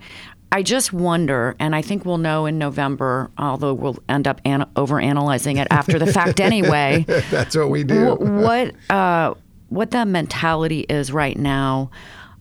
I 0.50 0.62
just 0.62 0.92
wonder, 0.94 1.54
and 1.58 1.74
I 1.76 1.82
think 1.82 2.04
we'll 2.06 2.16
know 2.18 2.46
in 2.46 2.56
November, 2.58 3.30
although 3.36 3.74
we'll 3.74 3.98
end 4.08 4.26
up 4.26 4.40
an- 4.46 4.66
overanalyzing 4.76 5.58
it 5.60 5.68
after 5.70 5.98
the 5.98 6.06
fact 6.10 6.40
anyway. 6.50 7.04
That's 7.30 7.54
what 7.56 7.68
we 7.70 7.84
do. 7.84 8.14
wh- 8.14 8.20
what 8.42 8.74
uh, 8.90 9.34
what 9.68 9.90
the 9.90 10.06
mentality 10.06 10.80
is 10.88 11.12
right 11.12 11.36
now 11.36 11.90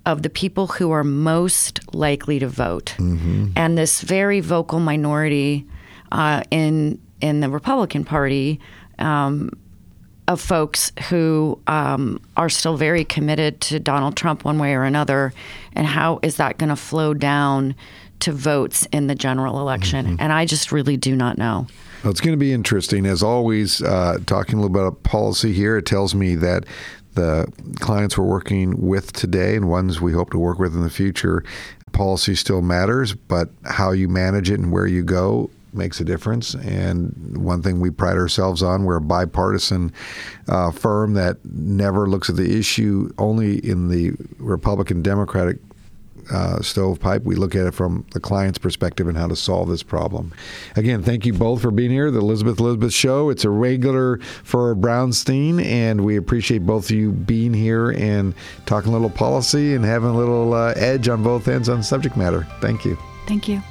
of 0.06 0.22
the 0.24 0.30
people 0.30 0.68
who 0.68 0.92
are 0.92 1.04
most 1.04 1.82
likely 1.94 2.40
to 2.40 2.48
vote, 2.48 2.96
and 2.98 3.78
this 3.78 4.00
very 4.02 4.40
vocal 4.40 4.80
minority 4.80 5.66
uh, 6.14 6.44
in 6.50 6.98
in 7.22 7.40
the 7.40 7.50
Republican 7.50 8.04
Party. 8.04 8.60
Um, 9.00 9.52
of 10.28 10.42
folks 10.42 10.92
who 11.10 11.58
um, 11.68 12.20
are 12.36 12.50
still 12.50 12.76
very 12.76 13.06
committed 13.06 13.62
to 13.62 13.80
Donald 13.80 14.18
Trump 14.18 14.44
one 14.44 14.60
way 14.60 14.74
or 14.74 14.84
another, 14.84 15.34
and 15.74 15.88
how 15.88 16.20
is 16.22 16.36
that 16.36 16.58
going 16.58 16.70
to 16.70 16.76
flow 16.76 17.14
down 17.14 17.74
to 18.20 18.34
votes 18.34 18.86
in 18.92 19.08
the 19.08 19.16
general 19.16 19.60
election? 19.60 20.18
And 20.20 20.34
I 20.34 20.46
just 20.46 20.72
really 20.72 20.98
do 20.98 21.16
not 21.16 21.38
know. 21.38 21.68
Well, 22.04 22.12
it's 22.12 22.20
going 22.20 22.34
to 22.34 22.40
be 22.40 22.52
interesting. 22.52 23.06
As 23.06 23.24
always, 23.24 23.82
uh, 23.82 24.18
talking 24.26 24.56
a 24.56 24.62
little 24.62 24.74
bit 24.74 24.82
about 24.82 25.04
policy 25.04 25.54
here, 25.54 25.78
it 25.78 25.86
tells 25.86 26.14
me 26.14 26.36
that 26.36 26.66
the 27.14 27.52
clients 27.80 28.18
we're 28.18 28.26
working 28.26 28.88
with 28.88 29.14
today 29.14 29.56
and 29.56 29.70
ones 29.70 30.00
we 30.00 30.12
hope 30.12 30.32
to 30.32 30.38
work 30.38 30.60
with 30.60 30.76
in 30.76 30.84
the 30.84 30.90
future, 30.90 31.44
policy 31.92 32.36
still 32.36 32.62
matters, 32.62 33.14
but 33.14 33.50
how 33.66 33.92
you 33.92 34.08
manage 34.08 34.52
it 34.52 34.60
and 34.60 34.72
where 34.72 34.86
you 34.86 35.04
go 35.04 35.50
makes 35.74 36.00
a 36.00 36.04
difference. 36.04 36.54
And 36.56 37.38
one 37.38 37.62
thing 37.62 37.80
we 37.80 37.90
pride 37.90 38.18
ourselves 38.18 38.64
on, 38.64 38.84
we're 38.84 38.98
a 38.98 39.02
bipartisan 39.02 39.94
uh, 40.48 40.72
firm 40.72 41.14
that 41.14 41.38
never 41.46 42.08
looks 42.08 42.30
at 42.30 42.36
the 42.36 42.58
issue 42.58 43.12
only 43.18 43.58
in 43.58 43.90
the 43.90 44.14
Republican 44.40 45.02
Democratic 45.02 45.58
uh, 46.32 46.62
stovepipe. 46.62 47.24
We 47.24 47.36
look 47.36 47.56
at 47.56 47.66
it 47.68 47.74
from 47.74 48.06
the 48.12 48.20
client's 48.20 48.58
perspective 48.58 49.08
and 49.08 49.18
how 49.18 49.28
to 49.28 49.36
solve 49.36 49.70
this 49.70 49.84
problem. 49.84 50.34
Again, 50.76 51.04
thank 51.04 51.26
you 51.26 51.34
both 51.34 51.62
for 51.62 51.72
being 51.72 51.92
here. 51.92 52.12
The 52.12 52.20
Elizabeth 52.20 52.60
Elizabeth 52.60 52.94
Show. 52.94 53.30
It's 53.30 53.46
a 53.46 53.50
regular 53.50 54.18
for 54.44 54.76
Brownstein, 54.76 55.64
and 55.64 56.04
we 56.04 56.18
appreciate 56.18 56.66
both 56.66 56.86
of 56.86 56.92
you 56.92 57.12
being 57.12 57.54
here 57.54 57.92
and 57.92 58.34
talking 58.66 58.90
a 58.90 58.94
little 58.94 59.10
policy 59.10 59.74
and 59.74 59.86
having 59.86 60.10
a 60.10 60.18
little 60.18 60.54
uh, 60.54 60.74
edge 60.76 61.08
on 61.08 61.24
both 61.24 61.48
ends 61.48 61.70
on 61.70 61.84
subject 61.84 62.18
matter. 62.18 62.48
Thank 62.60 62.86
you. 62.86 62.98
Thank 63.26 63.48
you. 63.48 63.62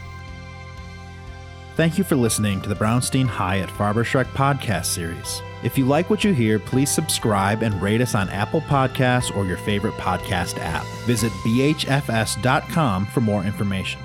Thank 1.77 1.99
you 1.99 2.05
for 2.05 2.17
listening 2.17 2.63
to 2.63 2.71
the 2.71 2.75
Brownstein 2.75 3.27
Hyatt 3.27 3.69
Farber 3.69 4.03
Schreck 4.03 4.25
podcast 4.33 4.87
series. 4.87 5.43
If 5.63 5.77
you 5.77 5.85
like 5.85 6.09
what 6.09 6.25
you 6.25 6.33
hear, 6.33 6.59
please 6.59 6.91
subscribe 6.91 7.63
and 7.63 7.83
rate 7.83 8.01
us 8.01 8.15
on 8.15 8.31
Apple 8.31 8.63
Podcasts 8.63 9.37
or 9.37 9.45
your 9.45 9.59
favorite 9.59 9.93
podcast 9.95 10.57
app. 10.59 10.87
Visit 11.05 11.33
bhfs.com 11.45 13.05
for 13.05 13.21
more 13.21 13.45
information. 13.45 14.01